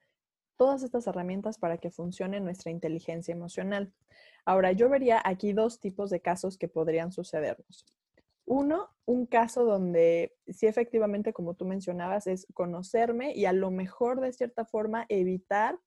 [0.57, 3.93] todas estas herramientas para que funcione nuestra inteligencia emocional.
[4.45, 7.85] Ahora, yo vería aquí dos tipos de casos que podrían sucedernos.
[8.45, 14.19] Uno, un caso donde sí efectivamente, como tú mencionabas, es conocerme y a lo mejor
[14.19, 15.79] de cierta forma evitar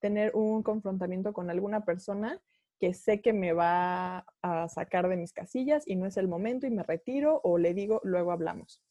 [0.00, 2.40] tener un confrontamiento con alguna persona
[2.78, 6.66] que sé que me va a sacar de mis casillas y no es el momento
[6.66, 8.82] y me retiro o le digo, luego hablamos.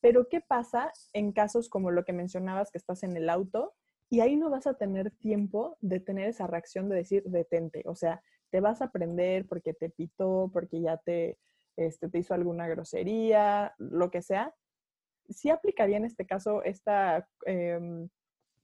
[0.00, 3.74] Pero ¿qué pasa en casos como lo que mencionabas que estás en el auto
[4.10, 7.82] y ahí no vas a tener tiempo de tener esa reacción de decir detente?
[7.86, 11.38] O sea, te vas a aprender porque te pitó, porque ya te,
[11.76, 14.54] este, te hizo alguna grosería, lo que sea,
[15.28, 18.08] sí aplicaría en este caso esta em,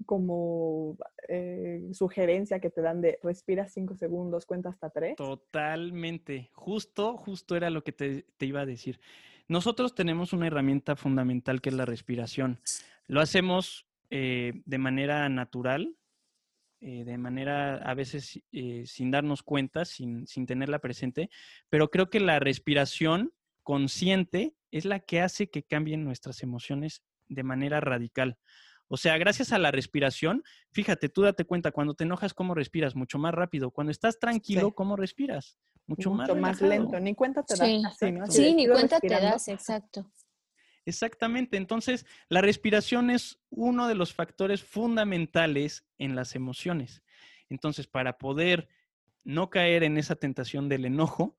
[0.07, 0.97] como
[1.29, 5.17] eh, sugerencia que te dan de respira cinco segundos, cuenta hasta tres.
[5.17, 9.01] Totalmente, justo, justo era lo que te, iba a decir.
[9.49, 12.61] Nosotros tenemos una herramienta fundamental que es la respiración.
[13.07, 15.97] Lo hacemos eh, de manera natural,
[16.81, 21.29] eh, de manera a veces eh, sin darnos cuenta, sin, sin tenerla presente,
[21.69, 27.43] pero creo que la respiración consciente es la que hace que cambien nuestras emociones de
[27.43, 28.39] manera radical.
[28.89, 32.97] O sea, gracias a la respiración, fíjate, tú date cuenta, cuando te enojas, ¿cómo respiras?
[32.97, 33.71] Mucho más rápido.
[33.71, 35.59] Cuando estás tranquilo, ¿cómo respiras?
[35.87, 37.99] Mucho, más, más lento, ni cuenta te das.
[38.31, 40.11] sí ni cuenta te das, exacto.
[40.87, 41.57] Exactamente.
[41.57, 47.03] Entonces, la respiración es uno de los factores fundamentales en las emociones.
[47.49, 48.69] Entonces, para poder
[49.25, 51.39] no caer en esa tentación del enojo,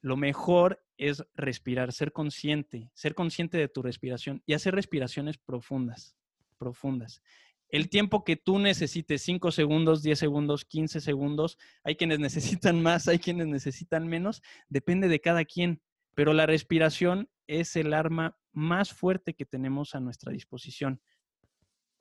[0.00, 6.14] lo mejor es respirar, ser consciente, ser consciente de tu respiración y hacer respiraciones profundas,
[6.58, 7.22] profundas.
[7.70, 12.18] El tiempo que tú necesites, 5 segundos, 10 segundos, 15 segundos, hay quienes
[12.60, 15.80] necesitan más, hay quienes necesitan menos, depende de cada quien,
[16.14, 21.00] pero la respiración es el arma más fuerte que tenemos a nuestra disposición.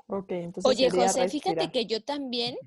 [0.08, 2.58] entonces Oye, José, fíjate que yo también,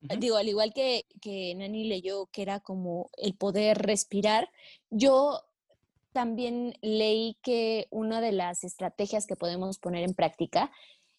[0.00, 4.50] digo, al igual que, que Nani leyó que era como el poder respirar,
[4.90, 5.42] yo
[6.12, 10.70] también leí que una de las estrategias que podemos poner en práctica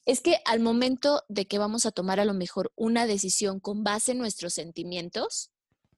[0.06, 3.84] es que al momento de que vamos a tomar a lo mejor una decisión con
[3.84, 5.52] base en nuestros sentimientos,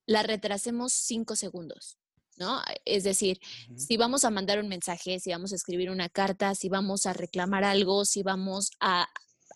[0.06, 1.97] la retrasemos cinco segundos.
[2.43, 2.62] ¿No?
[2.84, 3.39] Es decir,
[3.77, 7.13] si vamos a mandar un mensaje, si vamos a escribir una carta, si vamos a
[7.13, 9.08] reclamar algo, si vamos a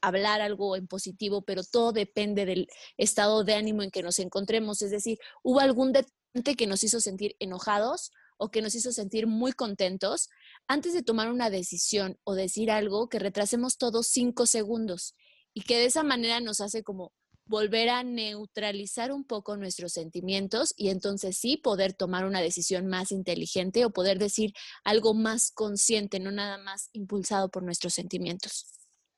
[0.01, 4.81] hablar algo en positivo, pero todo depende del estado de ánimo en que nos encontremos.
[4.81, 9.27] Es decir, hubo algún detonante que nos hizo sentir enojados o que nos hizo sentir
[9.27, 10.29] muy contentos,
[10.67, 15.13] antes de tomar una decisión o decir algo, que retrasemos todos cinco segundos
[15.53, 17.11] y que de esa manera nos hace como
[17.47, 23.11] volver a neutralizar un poco nuestros sentimientos y entonces sí poder tomar una decisión más
[23.11, 28.65] inteligente o poder decir algo más consciente, no nada más impulsado por nuestros sentimientos.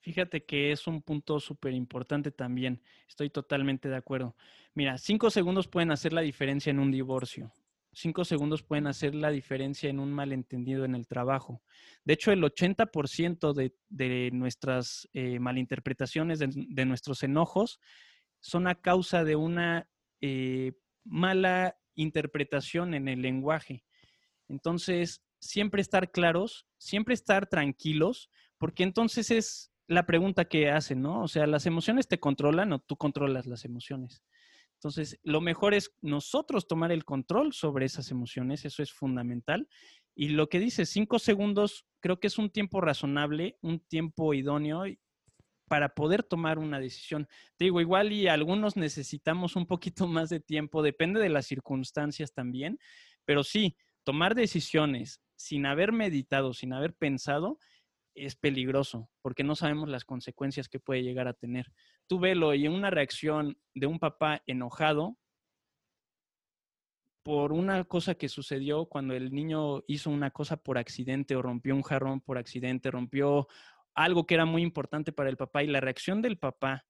[0.02, 2.82] Fíjate que es un punto súper importante también.
[3.08, 4.36] Estoy totalmente de acuerdo.
[4.74, 7.52] Mira, cinco segundos pueden hacer la diferencia en un divorcio.
[7.92, 11.62] cinco segundos pueden hacer la diferencia en un malentendido en el trabajo.
[12.06, 17.80] De hecho, el 80% de, de, nuestras eh, malinterpretaciones, de, nuestros enojos,
[18.39, 19.89] son a causa de una
[20.21, 20.73] eh,
[21.04, 23.84] mala interpretación en el lenguaje.
[24.47, 31.23] Entonces, siempre estar claros, siempre estar tranquilos, porque entonces es la pregunta que hacen, ¿no?
[31.23, 34.23] O sea, ¿las emociones te controlan o tú controlas las emociones?
[34.75, 39.67] Entonces, lo mejor es nosotros tomar el control sobre esas emociones, eso es fundamental.
[40.15, 44.84] Y lo que dice, cinco segundos, creo que es un tiempo razonable, un tiempo idóneo
[45.69, 47.29] para poder tomar una decisión.
[47.55, 52.34] Te digo, igual y algunos necesitamos un poquito más de tiempo, depende de las circunstancias
[52.34, 52.77] también,
[53.23, 57.60] pero sí, tomar decisiones sin haber meditado, sin haber pensado,
[58.15, 61.71] es peligroso, porque no sabemos las consecuencias que puede llegar a tener
[62.08, 65.17] tú velo y una reacción de un papá enojado
[67.23, 71.75] por una cosa que sucedió cuando el niño hizo una cosa por accidente o rompió
[71.75, 73.47] un jarrón por accidente, rompió
[74.04, 76.86] algo que era muy importante para el papá y la reacción del papá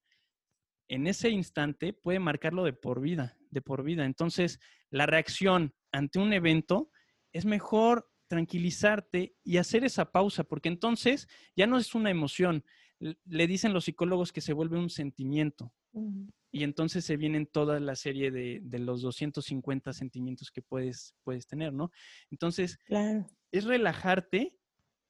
[0.88, 4.06] en ese instante puede marcarlo de por vida, de por vida.
[4.06, 6.92] Entonces, la reacción ante un evento
[7.32, 12.64] es mejor tranquilizarte y hacer esa pausa, porque entonces ya no es una emoción,
[13.00, 15.74] le dicen los psicólogos que se vuelve un sentimiento.
[16.52, 21.74] Y entonces se vienen toda la serie de, los 250 sentimientos que puedes, puedes tener,
[21.74, 21.92] ¿no?
[22.30, 22.78] Entonces,
[23.52, 24.59] es relajarte,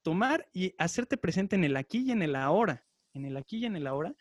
[0.09, 3.65] tomar y hacerte presente en el aquí y en el ahora, en el aquí y
[3.65, 4.15] en el ahora,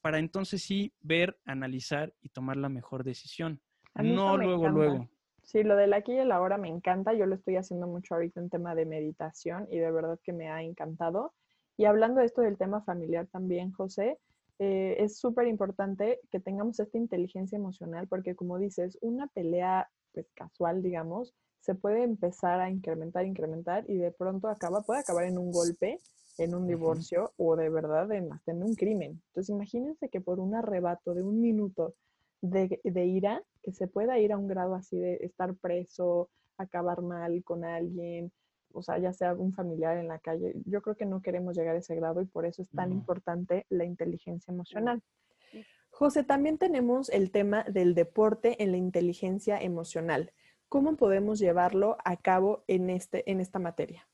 [0.00, 3.60] para entonces sí ver, analizar y tomar la mejor decisión.
[3.94, 5.06] No luego, luego.
[5.42, 7.12] Sí, lo del aquí y el ahora me encanta.
[7.12, 10.48] Yo lo estoy haciendo mucho ahorita en tema de meditación y de verdad que me
[10.48, 11.34] ha encantado.
[11.76, 14.16] Y hablando de esto del tema familiar también, José,
[14.58, 20.26] eh, es súper importante que tengamos esta inteligencia emocional porque como dices, una pelea pues,
[20.32, 25.38] casual, digamos, se puede empezar a incrementar, incrementar y de pronto acaba, puede acabar en
[25.38, 25.98] un golpe,
[26.36, 29.22] en un divorcio o de verdad en, hasta en un crimen.
[29.28, 31.94] Entonces imagínense que por un arrebato de un minuto
[32.42, 37.00] de, de ira, que se pueda ir a un grado así de estar preso, acabar
[37.00, 38.30] mal con alguien,
[38.74, 40.52] o sea, ya sea un familiar en la calle.
[40.66, 43.64] Yo creo que no queremos llegar a ese grado y por eso es tan importante
[43.70, 45.02] la inteligencia emocional.
[45.88, 50.32] José, también tenemos el tema del deporte en la inteligencia emocional.
[50.68, 54.08] ¿Cómo podemos llevarlo a cabo en, este, en esta materia?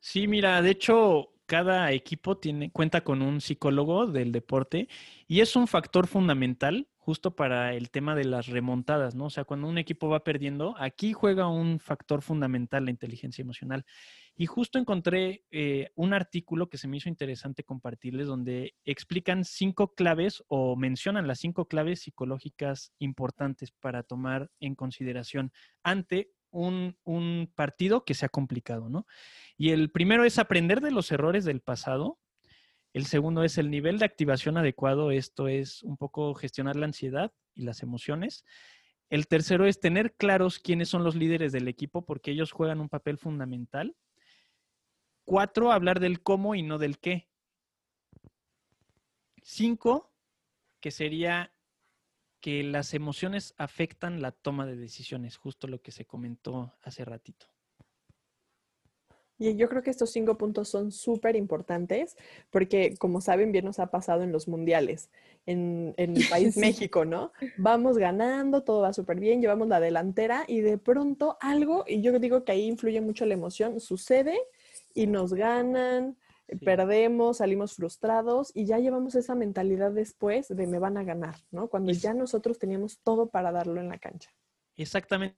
[0.00, 4.88] Sí, mira, de hecho, cada equipo tiene, cuenta con un psicólogo del deporte
[5.28, 9.26] y es un factor fundamental justo para el tema de las remontadas, ¿no?
[9.26, 13.84] O sea, cuando un equipo va perdiendo, aquí juega un factor fundamental la inteligencia emocional.
[14.34, 19.94] Y justo encontré eh, un artículo que se me hizo interesante compartirles donde explican cinco
[19.94, 27.52] claves o mencionan las cinco claves psicológicas importantes para tomar en consideración ante un, un
[27.54, 29.06] partido que sea complicado, ¿no?
[29.56, 32.18] Y el primero es aprender de los errores del pasado,
[32.92, 35.10] el segundo es el nivel de activación adecuado.
[35.10, 38.44] Esto es un poco gestionar la ansiedad y las emociones.
[39.08, 42.88] El tercero es tener claros quiénes son los líderes del equipo porque ellos juegan un
[42.88, 43.96] papel fundamental.
[45.24, 47.28] Cuatro, hablar del cómo y no del qué.
[49.42, 50.10] Cinco,
[50.80, 51.52] que sería
[52.40, 57.46] que las emociones afectan la toma de decisiones, justo lo que se comentó hace ratito.
[59.38, 62.16] Y yo creo que estos cinco puntos son súper importantes
[62.50, 65.10] porque, como saben, bien nos ha pasado en los mundiales,
[65.46, 67.32] en, en el país México, ¿no?
[67.58, 72.16] Vamos ganando, todo va súper bien, llevamos la delantera y de pronto algo, y yo
[72.20, 74.38] digo que ahí influye mucho la emoción, sucede
[74.94, 76.16] y nos ganan,
[76.64, 81.68] perdemos, salimos frustrados y ya llevamos esa mentalidad después de me van a ganar, ¿no?
[81.68, 84.30] Cuando ya nosotros teníamos todo para darlo en la cancha.
[84.76, 85.36] Exactamente.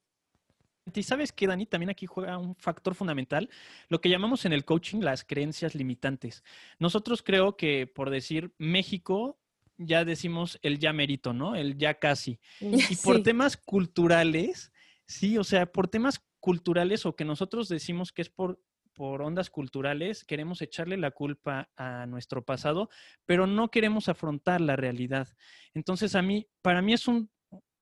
[0.93, 3.49] Y sabes que, Dani, también aquí juega un factor fundamental,
[3.89, 6.45] lo que llamamos en el coaching las creencias limitantes.
[6.79, 9.39] Nosotros creo que, por decir México,
[9.79, 11.57] ya decimos el ya merito, ¿no?
[11.57, 12.39] El ya casi.
[12.61, 14.73] Mm, y por temas culturales,
[15.07, 18.61] sí, o sea, por temas culturales o que nosotros decimos que es por,
[18.95, 22.89] por ondas culturales, queremos echarle la culpa a nuestro pasado,
[23.27, 25.29] pero no queremos afrontar la realidad.
[25.75, 27.31] Entonces, a mí, para mí es un,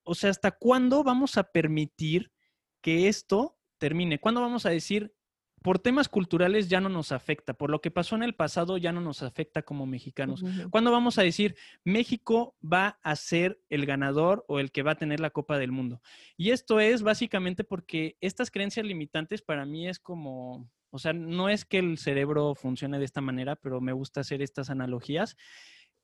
[0.02, 2.32] o sea, ¿hasta cuándo vamos a permitir
[2.80, 4.18] que esto termine?
[4.18, 5.14] ¿Cuándo vamos a decir,
[5.62, 8.90] por temas culturales ya no nos afecta, por lo que pasó en el pasado ya
[8.90, 10.42] no nos afecta como mexicanos?
[10.70, 14.96] ¿Cuándo vamos a decir, México va a ser el ganador o el que va a
[14.96, 16.00] tener la Copa del Mundo?
[16.36, 20.68] Y esto es básicamente porque estas creencias limitantes para mí es como...
[20.92, 24.42] O sea, no es que el cerebro funcione de esta manera, pero me gusta hacer
[24.42, 25.36] estas analogías,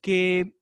[0.01, 0.55] que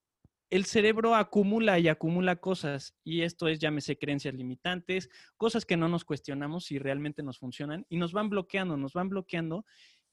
[0.50, 5.88] el cerebro acumula y acumula cosas y esto es, llámese, creencias limitantes, cosas que no
[5.88, 9.66] nos cuestionamos si realmente nos funcionan y nos van bloqueando, nos van bloqueando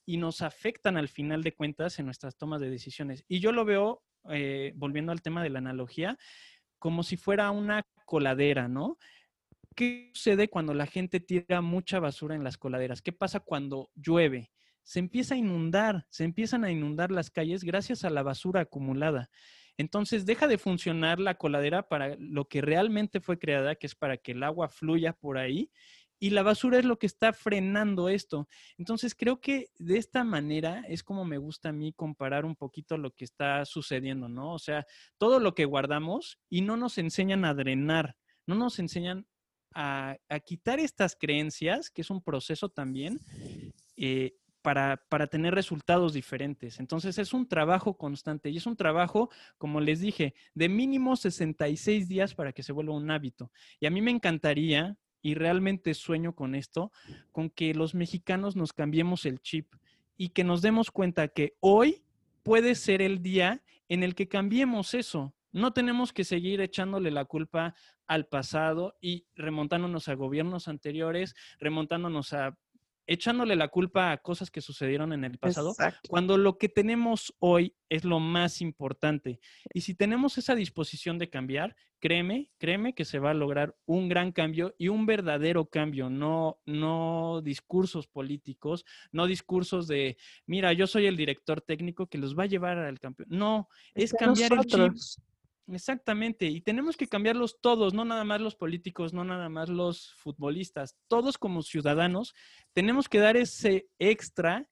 [0.07, 3.25] y nos afectan al final de cuentas en nuestras tomas de decisiones.
[3.27, 6.19] Y yo lo veo, eh, volviendo al tema de la analogía,
[6.79, 8.99] como si fuera una coladera, ¿no?
[9.75, 13.03] ¿Qué sucede cuando la gente tira mucha basura en las coladeras?
[13.03, 14.53] ¿Qué pasa cuando llueve?
[14.83, 19.31] Se empieza a inundar, se empiezan a inundar las calles gracias a la basura acumulada.
[19.77, 24.17] Entonces deja de funcionar la coladera para lo que realmente fue creada, que es para
[24.17, 25.71] que el agua fluya por ahí.
[26.21, 28.49] Y la basura es lo que está frenando esto.
[28.79, 32.97] Entonces creo que de esta manera es como me gusta a mí comparar un poquito
[32.97, 34.53] lo que está sucediendo, ¿no?
[34.53, 34.87] O sea,
[35.19, 38.17] todo lo que guardamos y no nos enseñan a drenar,
[38.47, 39.27] no nos enseñan
[39.75, 43.21] a, quitar estas creencias, que es un proceso también,
[43.97, 46.81] eh, para, para, tener resultados diferentes.
[46.81, 52.09] Entonces es un trabajo constante y es un trabajo, como les dije, de mínimo 66
[52.09, 53.51] días para que se vuelva un hábito.
[53.79, 56.93] Y a mí me encantaría, y realmente sueño con esto,
[57.33, 59.75] con que los mexicanos nos cambiemos el chip
[60.19, 62.05] y que nos demos cuenta que hoy
[62.43, 65.35] puede ser el día en el que cambiemos eso.
[65.51, 67.75] No tenemos que seguir echándole la culpa
[68.07, 72.57] al pasado y remontándonos a gobiernos anteriores, remontándonos a
[73.07, 75.75] echándole la culpa a cosas que sucedieron en el pasado,
[76.09, 79.41] cuando lo que tenemos hoy es lo más importante.
[79.73, 84.09] Y si tenemos esa disposición de cambiar, créeme, créeme que se va a lograr un
[84.09, 90.87] gran cambio y un verdadero cambio, no, no discursos políticos, no discursos de, mira, yo
[90.87, 93.29] soy el director técnico que los va a llevar al campeón.
[93.31, 94.93] No, es, cambiar el chip.
[95.67, 100.13] Exactamente, y tenemos que cambiarlos todos, no nada más los políticos, no nada más los
[100.17, 102.35] futbolistas, todos como ciudadanos
[102.75, 104.69] tenemos que dar ese extra,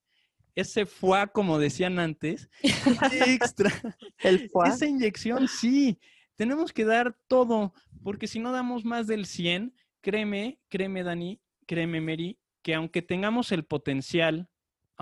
[0.55, 2.51] ese fuá, como decían antes,
[3.27, 3.73] extra,
[4.19, 5.99] El esa inyección, sí,
[6.37, 7.73] tenemos que dar todo,
[8.05, 13.51] porque si no damos más del 100, créeme, créeme Dani, créeme Mary, que aunque tengamos
[13.51, 14.51] el potencial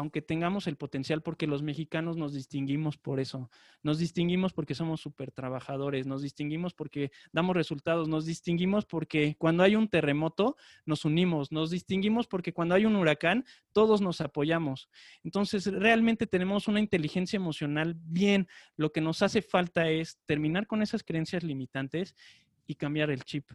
[0.01, 3.51] aunque tengamos el potencial, porque los mexicanos nos distinguimos por eso.
[3.83, 9.63] Nos distinguimos porque somos súper trabajadores, nos distinguimos porque damos resultados, nos distinguimos porque cuando
[9.63, 14.89] hay un terremoto nos unimos, nos distinguimos porque cuando hay un huracán todos nos apoyamos.
[15.23, 18.49] Entonces, realmente tenemos una inteligencia emocional bien.
[18.77, 22.17] Lo que nos hace falta es terminar con esas creencias limitantes
[22.67, 23.51] y cambiar el chip.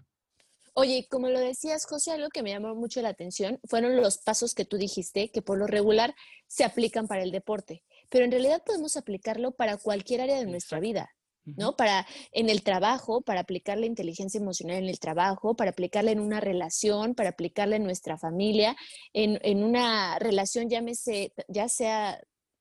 [0.78, 4.54] Oye, como lo decías, José, algo que me llamó mucho la atención fueron los pasos
[4.54, 6.14] que tú dijiste que por lo regular
[6.48, 10.82] se aplican para el deporte, pero en realidad podemos aplicarlo para cualquier área de nuestra
[10.82, 11.16] vida,
[11.46, 11.78] ¿no?
[11.78, 16.20] Para en el trabajo, para aplicar la inteligencia emocional en el trabajo, para aplicarla en
[16.20, 18.76] una relación, para aplicarla en nuestra familia,
[19.14, 22.20] en, en una relación, llámese, ya sea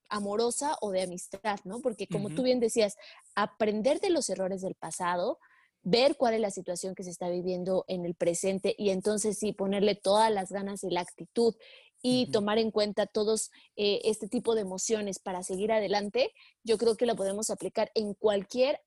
[0.09, 1.81] amorosa o de amistad, ¿no?
[1.81, 2.95] Porque como tú bien decías,
[3.35, 5.41] aprender de los errores del pasado,
[5.85, 9.53] ver cuál es la situación que se está viviendo en el presente y entonces sí
[9.53, 11.55] ponerle todas las ganas y la actitud
[12.03, 16.32] y tomar en cuenta todos eh, este tipo de emociones para seguir adelante,
[16.62, 18.80] yo creo que lo podemos aplicar en cualquier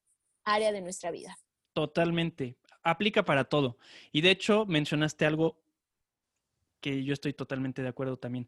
[0.43, 1.38] área de nuestra vida.
[1.74, 3.78] Totalmente, aplica para todo.
[4.12, 5.60] Y de hecho, mencionaste algo
[6.80, 8.48] que yo estoy totalmente de acuerdo también.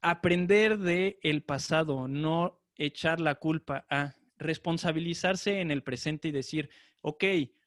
[0.00, 6.70] Aprender de el pasado, no echar la culpa a responsabilizarse en el presente y decir,
[7.06, 7.24] ok,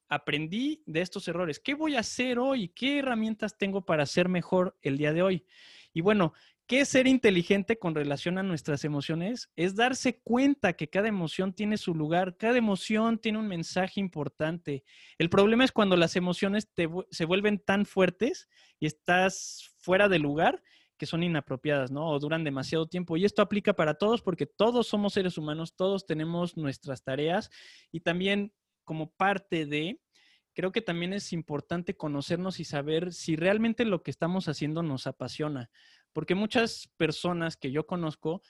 [0.10, 1.62] aprendí de estos errores.
[1.62, 2.68] ¿Qué voy a hacer hoy?
[2.68, 5.46] ¿Qué herramientas tengo para ser mejor el día de hoy?
[5.94, 6.34] Y bueno,
[6.68, 9.50] ¿qué es ser inteligente con relación a nuestras emociones?
[9.56, 14.84] Es darse cuenta que cada emoción tiene su lugar, cada emoción tiene un mensaje importante.
[15.18, 16.68] El problema es cuando las emociones
[17.10, 20.62] se vuelven tan fuertes y estás fuera de lugar
[20.98, 22.10] que son inapropiadas, ¿no?
[22.10, 23.16] O duran demasiado tiempo.
[23.16, 27.50] Y esto aplica para todos porque todos somos seres humanos, todos tenemos nuestras tareas
[27.90, 28.52] y también
[28.90, 30.02] como parte de,
[30.56, 35.06] creo que también es importante conocernos y saber si realmente lo que estamos haciendo nos
[35.06, 35.70] apasiona,
[36.12, 38.42] porque muchas personas que yo conozco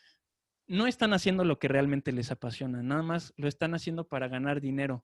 [0.65, 4.61] no están haciendo lo que realmente les apasiona, nada más lo están haciendo para ganar
[4.61, 5.03] dinero,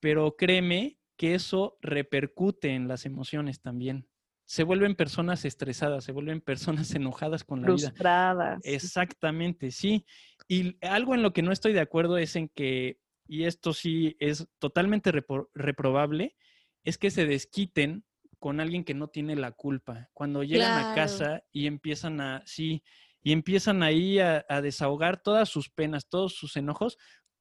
[0.00, 4.08] pero créeme que eso repercute en las emociones también.
[4.44, 7.90] Se vuelven personas estresadas, se vuelven personas enojadas con la vida.
[7.90, 8.58] Frustradas.
[8.64, 10.04] Exactamente, sí.
[10.48, 12.98] Y algo en lo que no estoy de acuerdo es en que
[13.28, 15.12] y esto sí es totalmente
[15.54, 16.34] reprobable,
[16.82, 18.04] es que se desquiten
[18.38, 20.08] con alguien que no tiene la culpa.
[20.14, 22.82] Cuando llegan a casa y empiezan a, sí,
[23.22, 26.96] y empiezan ahí a, desahogar todas sus penas, todos sus enojos,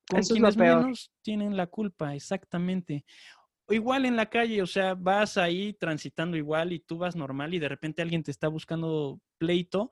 [0.10, 3.06] con quienes menos tienen la culpa, exactamente.
[3.70, 7.60] igual en la calle, o sea, vas ahí transitando igual y tú vas normal y
[7.60, 9.90] de repente alguien te está buscando pleito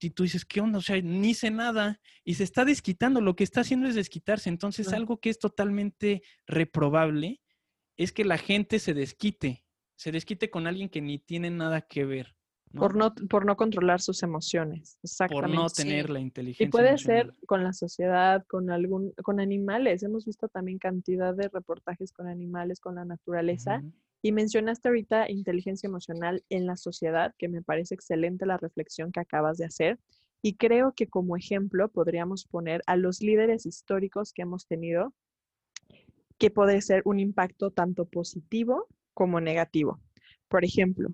[0.00, 0.78] y tú dices, ¿qué onda?
[0.78, 4.48] O sea, ni sé nada y se está desquitando, lo que está haciendo es desquitarse.
[4.48, 7.40] Entonces, algo que es totalmente reprobable
[7.96, 9.64] es que la gente se desquite,
[9.96, 12.34] se desquite con alguien que ni tiene nada que ver.
[12.74, 15.56] Por, no, por no controlar sus emociones, exactamente.
[15.56, 16.66] Por no tener la inteligencia.
[16.66, 20.02] Y puede ser con la sociedad, con algún, con animales.
[20.02, 23.82] Hemos visto también cantidad de reportajes con animales, con la naturaleza.
[24.26, 29.20] Y mencionaste ahorita inteligencia emocional en la sociedad, que me parece excelente la reflexión que
[29.20, 30.00] acabas de hacer.
[30.42, 35.14] Y creo que como ejemplo podríamos poner a los líderes históricos que hemos tenido,
[36.38, 40.00] que puede ser un impacto tanto positivo como negativo.
[40.48, 41.10] Por ejemplo,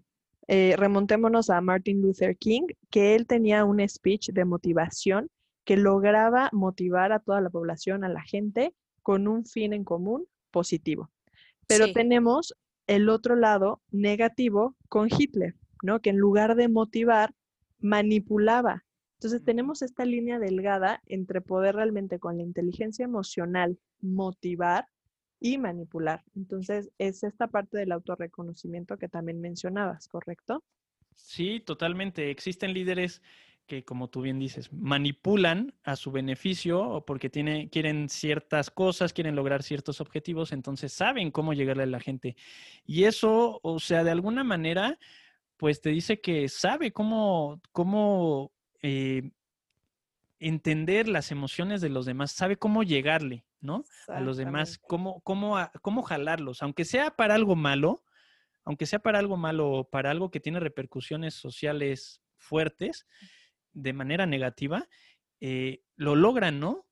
[0.48, 5.28] eh, remontémonos a Martin Luther King, que él tenía un speech de motivación
[5.66, 10.24] que lograba motivar a toda la población, a la gente, con un fin en común
[10.50, 11.10] positivo.
[11.66, 12.54] Pero tenemos
[12.86, 16.00] el otro lado negativo con Hitler, ¿no?
[16.00, 17.34] Que en lugar de motivar,
[17.80, 18.84] manipulaba.
[19.14, 24.86] Entonces tenemos esta línea delgada entre poder realmente con la inteligencia emocional motivar
[25.42, 26.22] y manipular.
[26.36, 30.62] Entonces, es esta parte del autorreconocimiento que también mencionabas, ¿correcto?
[31.14, 32.30] Sí, totalmente.
[32.30, 33.22] Existen líderes
[33.66, 39.12] que, como tú bien dices, manipulan a su beneficio o porque tiene, quieren ciertas cosas,
[39.12, 42.36] quieren lograr ciertos objetivos, entonces saben cómo llegarle a la gente.
[42.84, 44.98] Y eso, o sea, de alguna manera,
[45.56, 48.52] pues te dice que sabe cómo, cómo
[48.82, 49.30] eh,
[50.38, 53.44] entender las emociones de los demás, sabe cómo llegarle.
[53.62, 53.84] ¿no?
[54.08, 58.02] A los demás, cómo, cómo, cómo jalarlos, aunque sea para algo malo,
[58.64, 63.06] aunque sea para algo malo o para algo que tiene repercusiones sociales fuertes,
[63.72, 64.88] de manera negativa,
[65.40, 66.86] eh, lo logran, ¿no?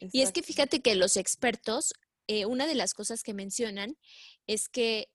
[0.00, 1.94] Y es que fíjate que los expertos,
[2.26, 3.96] eh, una de las cosas que mencionan
[4.46, 5.08] es que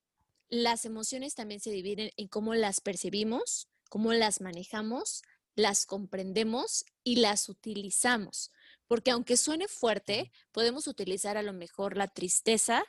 [0.48, 5.22] las emociones también se dividen en cómo las percibimos, cómo las manejamos,
[5.54, 8.50] las comprendemos y las utilizamos.
[8.86, 12.84] Porque aunque suene fuerte, podemos utilizar a lo mejor la tristeza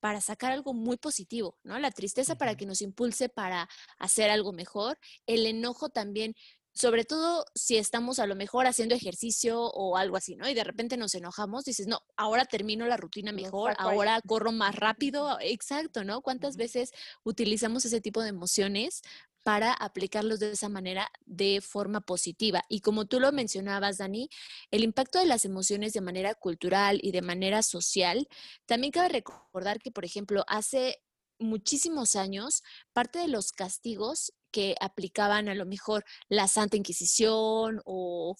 [0.00, 1.78] para sacar algo muy positivo, ¿no?
[1.78, 6.34] La tristeza para que nos impulse para hacer algo mejor, el enojo también,
[6.74, 10.48] sobre todo si estamos a lo mejor haciendo ejercicio o algo así, ¿no?
[10.48, 14.74] Y de repente nos enojamos, dices, no, ahora termino la rutina mejor, ahora corro más
[14.74, 16.20] rápido, exacto, ¿no?
[16.20, 16.90] ¿Cuántas veces
[17.22, 19.02] utilizamos ese tipo de emociones
[19.44, 22.64] para aplicarlos de esa manera de forma positiva.
[22.70, 24.30] Y como tú lo mencionabas, Dani,
[24.70, 28.26] el impacto de las emociones de manera cultural y de manera social,
[28.64, 30.96] también cabe recordar que, por ejemplo, hace
[31.38, 32.62] muchísimos años,
[32.94, 38.36] parte de los castigos que aplicaban a lo mejor la Santa Inquisición o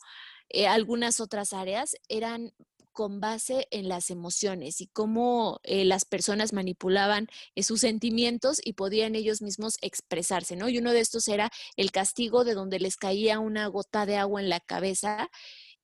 [0.48, 2.52] eh, algunas otras áreas eran
[2.92, 8.74] con base en las emociones y cómo eh, las personas manipulaban eh, sus sentimientos y
[8.74, 10.68] podían ellos mismos expresarse, ¿no?
[10.68, 14.40] Y uno de estos era el castigo de donde les caía una gota de agua
[14.40, 15.28] en la cabeza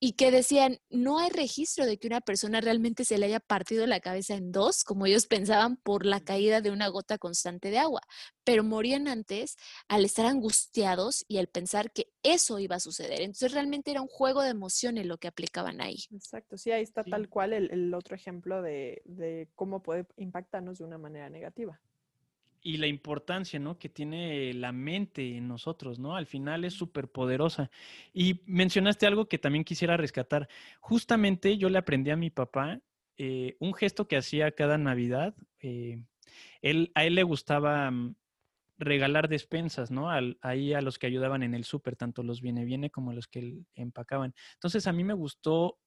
[0.03, 3.87] y que decían, no hay registro de que una persona realmente se le haya partido
[3.87, 7.79] la cabeza en dos, como ellos pensaban, por la caída de una gota constante de
[7.79, 8.01] agua,
[8.43, 9.57] pero morían antes
[9.89, 13.21] al estar angustiados y al pensar que eso iba a suceder.
[13.21, 15.99] Entonces realmente era un juego de emociones lo que aplicaban ahí.
[16.11, 20.85] Exacto, sí, ahí está tal cual el, otro ejemplo de, de cómo puede impactarnos de
[20.85, 21.79] una manera negativa
[22.63, 23.79] y la importancia, ¿no?
[23.79, 26.17] Que tiene la mente en nosotros, ¿no?
[26.17, 27.71] Al final es súper poderosa.
[28.13, 30.49] Y mencionaste algo que también quisiera rescatar.
[30.81, 32.81] Justamente yo le aprendí a mi papá
[33.17, 35.35] eh, un gesto que hacía cada Navidad.
[35.61, 36.03] Eh,
[36.63, 38.15] él, a él le gustaba mm,
[38.79, 40.09] regalar despensas, ¿no?
[40.41, 43.59] ahí a los que ayudaban en el súper, tanto los viene viene como los que
[43.75, 44.35] empacaban.
[44.55, 45.79] Entonces a mí me gustó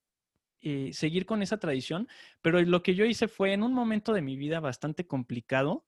[0.62, 2.08] eh, seguir con esa tradición,
[2.42, 5.86] pero lo que yo hice fue en un momento de mi vida bastante complicado,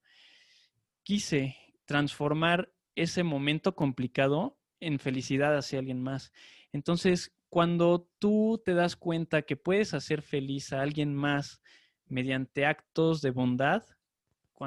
[1.06, 6.34] quise transformar ese momento complicado en felicidad hacia alguien más.
[6.74, 11.62] Entonces, cuando tú te das cuenta que puedes hacer feliz a alguien más
[12.08, 13.84] mediante actos de bondad,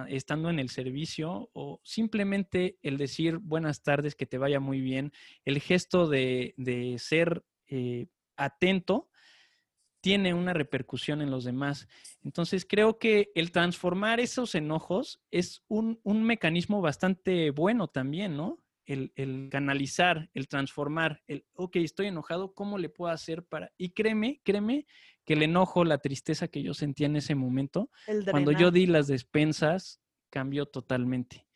[0.09, 5.13] estando en el servicio o simplemente el decir buenas tardes, que te vaya muy bien,
[5.45, 6.55] el gesto de,
[6.99, 9.08] ser eh, atento,
[10.01, 11.89] tiene una repercusión en los demás.
[12.23, 18.59] Entonces creo que el transformar esos enojos es un, mecanismo bastante bueno también, ¿no?
[18.87, 19.13] El,
[19.51, 23.71] canalizar, el transformar, el, ok, estoy enojado, ¿cómo le puedo hacer para...?
[23.77, 24.87] Y créeme, créeme
[25.27, 27.91] que el enojo, la tristeza que yo sentía en ese momento,
[28.31, 31.47] cuando yo di las despensas, cambió totalmente.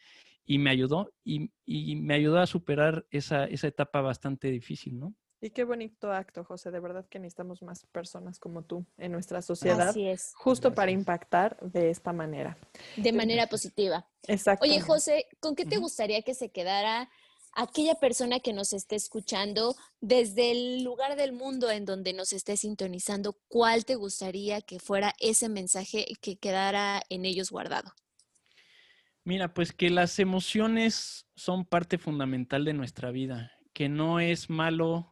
[0.44, 1.48] Y me ayudó, y,
[1.96, 5.14] me ayudó a superar esa, esa etapa bastante difícil, ¿no?
[5.44, 6.70] Y qué bonito acto, José.
[6.70, 9.88] De verdad que necesitamos más personas como tú en nuestra sociedad.
[9.88, 10.32] Así es.
[10.36, 12.56] Justo para impactar de esta manera.
[12.96, 14.06] De manera positiva.
[14.28, 14.64] Exacto.
[14.64, 17.10] Oye, José, ¿con qué te gustaría que se quedara
[17.54, 22.56] aquella persona que nos esté escuchando desde el lugar del mundo en donde nos esté
[22.56, 27.92] sintonizando, ¿cuál te gustaría que fuera ese mensaje que quedara en ellos guardado?
[29.24, 35.11] Mira, pues que las emociones son parte fundamental de nuestra vida, que no es malo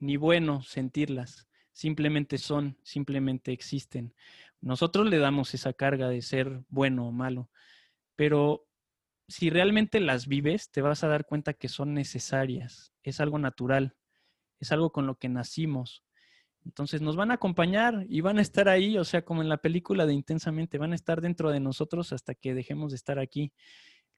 [0.00, 4.14] ni bueno sentirlas, simplemente son, simplemente existen.
[4.60, 7.50] Nosotros le damos esa carga de ser bueno o malo,
[8.16, 8.66] pero
[9.28, 13.96] si realmente las vives, te vas a dar cuenta que son necesarias, es algo natural,
[14.58, 16.02] es algo con lo que nacimos.
[16.64, 19.58] Entonces nos van a acompañar y van a estar ahí, o sea, como en la
[19.58, 23.52] película de Intensamente, van a estar dentro de nosotros hasta que dejemos de estar aquí.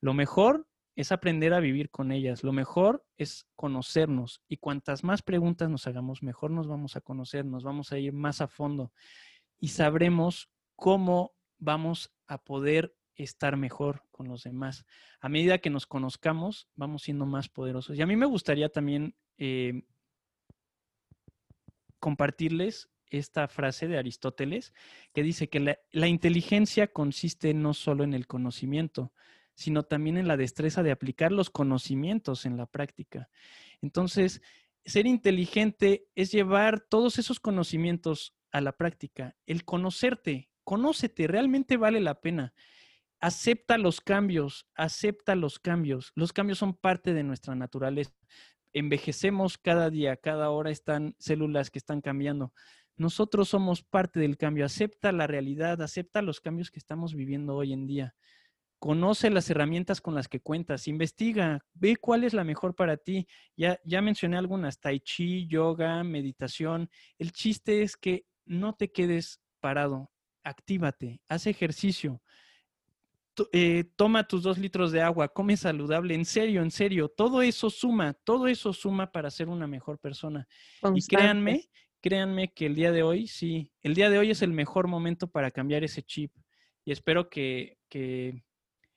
[0.01, 5.22] Lo mejor es aprender a vivir con ellas, lo mejor es conocernos y cuantas más
[5.22, 8.93] preguntas nos hagamos, mejor nos vamos a conocer, nos vamos a ir más a fondo
[9.59, 14.84] y sabremos cómo vamos a poder estar mejor con los demás.
[15.20, 17.97] A medida que nos conozcamos, vamos siendo más poderosos.
[17.97, 19.82] Y a mí me gustaría también eh,
[21.99, 24.72] compartirles esta frase de Aristóteles
[25.12, 29.12] que dice que la, la, inteligencia consiste no solo en el conocimiento,
[29.62, 33.28] sino también en la destreza de aplicar los conocimientos en la práctica.
[33.80, 34.42] Entonces,
[34.84, 42.00] ser inteligente es llevar todos esos conocimientos a la práctica, el conocerte, conócete, realmente vale
[42.00, 42.52] la pena
[43.22, 46.12] acepta los cambios, acepta los cambios.
[46.16, 48.12] Los cambios son parte de nuestra naturaleza.
[48.72, 52.52] Envejecemos cada día, cada hora están células que están cambiando.
[52.96, 54.66] Nosotros somos parte del cambio.
[54.66, 58.16] Acepta la realidad, acepta los cambios que estamos viviendo hoy en día.
[58.83, 63.28] Conoce las herramientas con las que cuentas, investiga, ve cuál es la mejor para ti.
[63.57, 66.91] Ya, ya mencioné algunas, tai chi, yoga, meditación.
[67.16, 70.11] El chiste es que no te quedes parado,
[70.43, 72.20] actívate, haz ejercicio,
[73.53, 77.70] eh, toma tus dos litros de agua, come saludable, en serio, en serio, todo eso
[77.70, 80.49] suma, todo eso suma para ser una mejor persona.
[80.93, 81.70] Y créanme,
[82.01, 85.28] créanme que el día de hoy, sí, el día de hoy es el mejor momento
[85.28, 86.33] para cambiar ese chip.
[86.85, 88.43] Y espero que, que,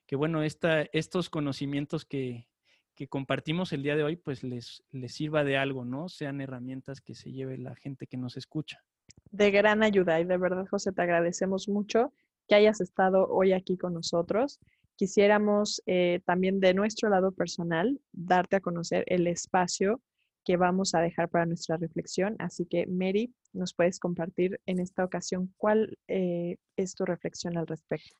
[0.05, 2.47] que bueno, esta, estos conocimientos que,
[2.95, 6.09] que compartimos el día de hoy, pues les, les sirva de algo, ¿no?
[6.09, 8.83] Sean herramientas que se lleve la gente que nos escucha.
[9.31, 12.13] De gran ayuda y de verdad, José, te agradecemos mucho
[12.47, 14.59] que hayas estado hoy aquí con nosotros.
[14.95, 20.01] Quisiéramos eh, también de nuestro lado personal darte a conocer el espacio
[20.45, 22.35] que vamos a dejar para nuestra reflexión.
[22.39, 27.67] Así que, Mary, nos puedes compartir en esta ocasión cuál eh, es tu reflexión al
[27.67, 28.15] respecto.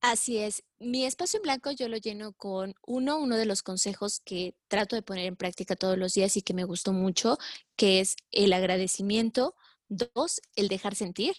[0.00, 0.62] Así es.
[0.78, 4.94] Mi espacio en blanco yo lo lleno con uno, uno de los consejos que trato
[4.94, 7.38] de poner en práctica todos los días y que me gustó mucho,
[7.76, 9.54] que es el agradecimiento.
[9.88, 11.34] Dos, el dejar sentir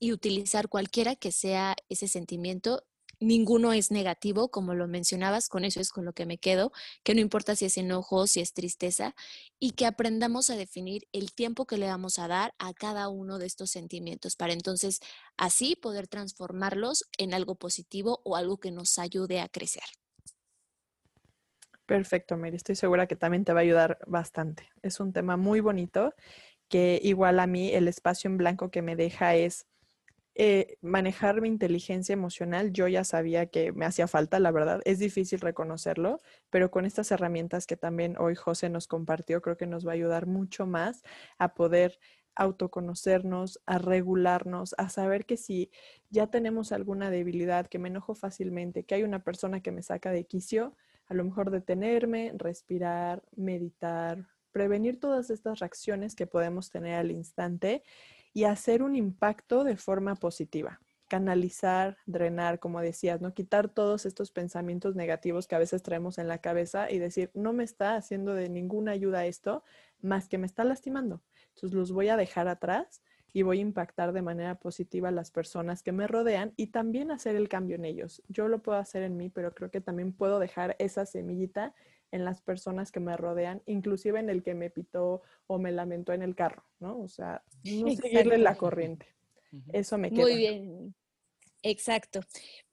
[0.00, 2.84] y utilizar cualquiera que sea ese sentimiento.
[3.20, 7.14] Ninguno es negativo, como lo mencionabas, con eso es con lo que me quedo, que
[7.14, 9.16] no importa si es enojo, si es tristeza,
[9.58, 13.38] y que aprendamos a definir el tiempo que le vamos a dar a cada uno
[13.38, 15.00] de estos sentimientos, para entonces
[15.36, 19.84] así poder transformarlos en algo positivo o algo que nos ayude a crecer.
[21.86, 22.54] Perfecto, Mary.
[22.54, 24.68] Estoy segura que también te va a ayudar bastante.
[24.82, 26.14] Es un tema muy bonito
[26.68, 29.66] que igual a mí el espacio en blanco que me deja es
[30.40, 34.80] eh, manejar mi inteligencia emocional, yo ya sabía que me hacía falta, la verdad.
[34.84, 39.66] Es difícil reconocerlo, pero con estas herramientas que también hoy José nos compartió, creo que
[39.66, 41.02] nos va a ayudar mucho más
[41.38, 41.98] a poder
[42.36, 45.72] autoconocernos, a regularnos, a saber que si
[46.08, 50.12] ya tenemos alguna debilidad, que me enojo fácilmente, que hay una persona que me saca
[50.12, 50.76] de quicio,
[51.08, 57.82] a lo mejor detenerme, respirar, meditar, prevenir todas estas reacciones que podemos tener al instante
[58.38, 60.80] y hacer un impacto de forma positiva.
[61.08, 63.34] Canalizar, drenar, como decías, ¿no?
[63.34, 67.52] Quitar todos estos pensamientos negativos que a veces traemos en la cabeza y decir, no
[67.52, 69.64] me está haciendo de ninguna ayuda esto,
[70.02, 71.20] más que me está lastimando.
[71.48, 75.32] Entonces los voy a dejar atrás y voy a impactar de manera positiva a las
[75.32, 78.22] personas que me rodean y también hacer el cambio en ellos.
[78.28, 81.74] Yo lo puedo hacer en mí, pero creo que también puedo dejar esa semillita
[82.10, 86.12] en las personas que me rodean, inclusive en el que me pitó o me lamentó
[86.12, 86.98] en el carro, ¿no?
[87.00, 89.06] O sea, no seguirle la corriente.
[89.72, 90.22] Eso me queda.
[90.22, 90.94] Muy bien.
[91.62, 92.20] Exacto.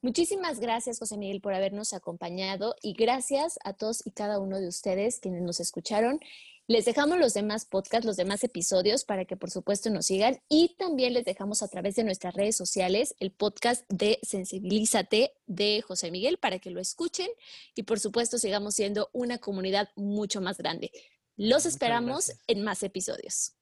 [0.01, 4.67] Muchísimas gracias, José Miguel, por habernos acompañado y gracias a todos y cada uno de
[4.67, 6.19] ustedes quienes nos escucharon
[6.67, 10.75] les dejamos los demás podcasts, los demás episodios para que por supuesto nos sigan y
[10.77, 16.09] también les dejamos a través de nuestras redes sociales el podcast de Sensibilízate de José
[16.09, 17.27] Miguel para que lo escuchen
[17.75, 20.91] y por supuesto sigamos siendo una comunidad mucho más grande.
[21.37, 23.53] Los esperamos en más episodios.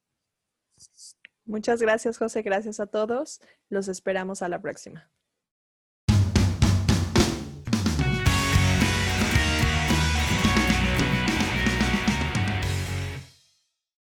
[1.46, 2.42] Muchas gracias, José.
[2.42, 3.42] Gracias a todos.
[3.70, 5.12] Los esperamos a la próxima.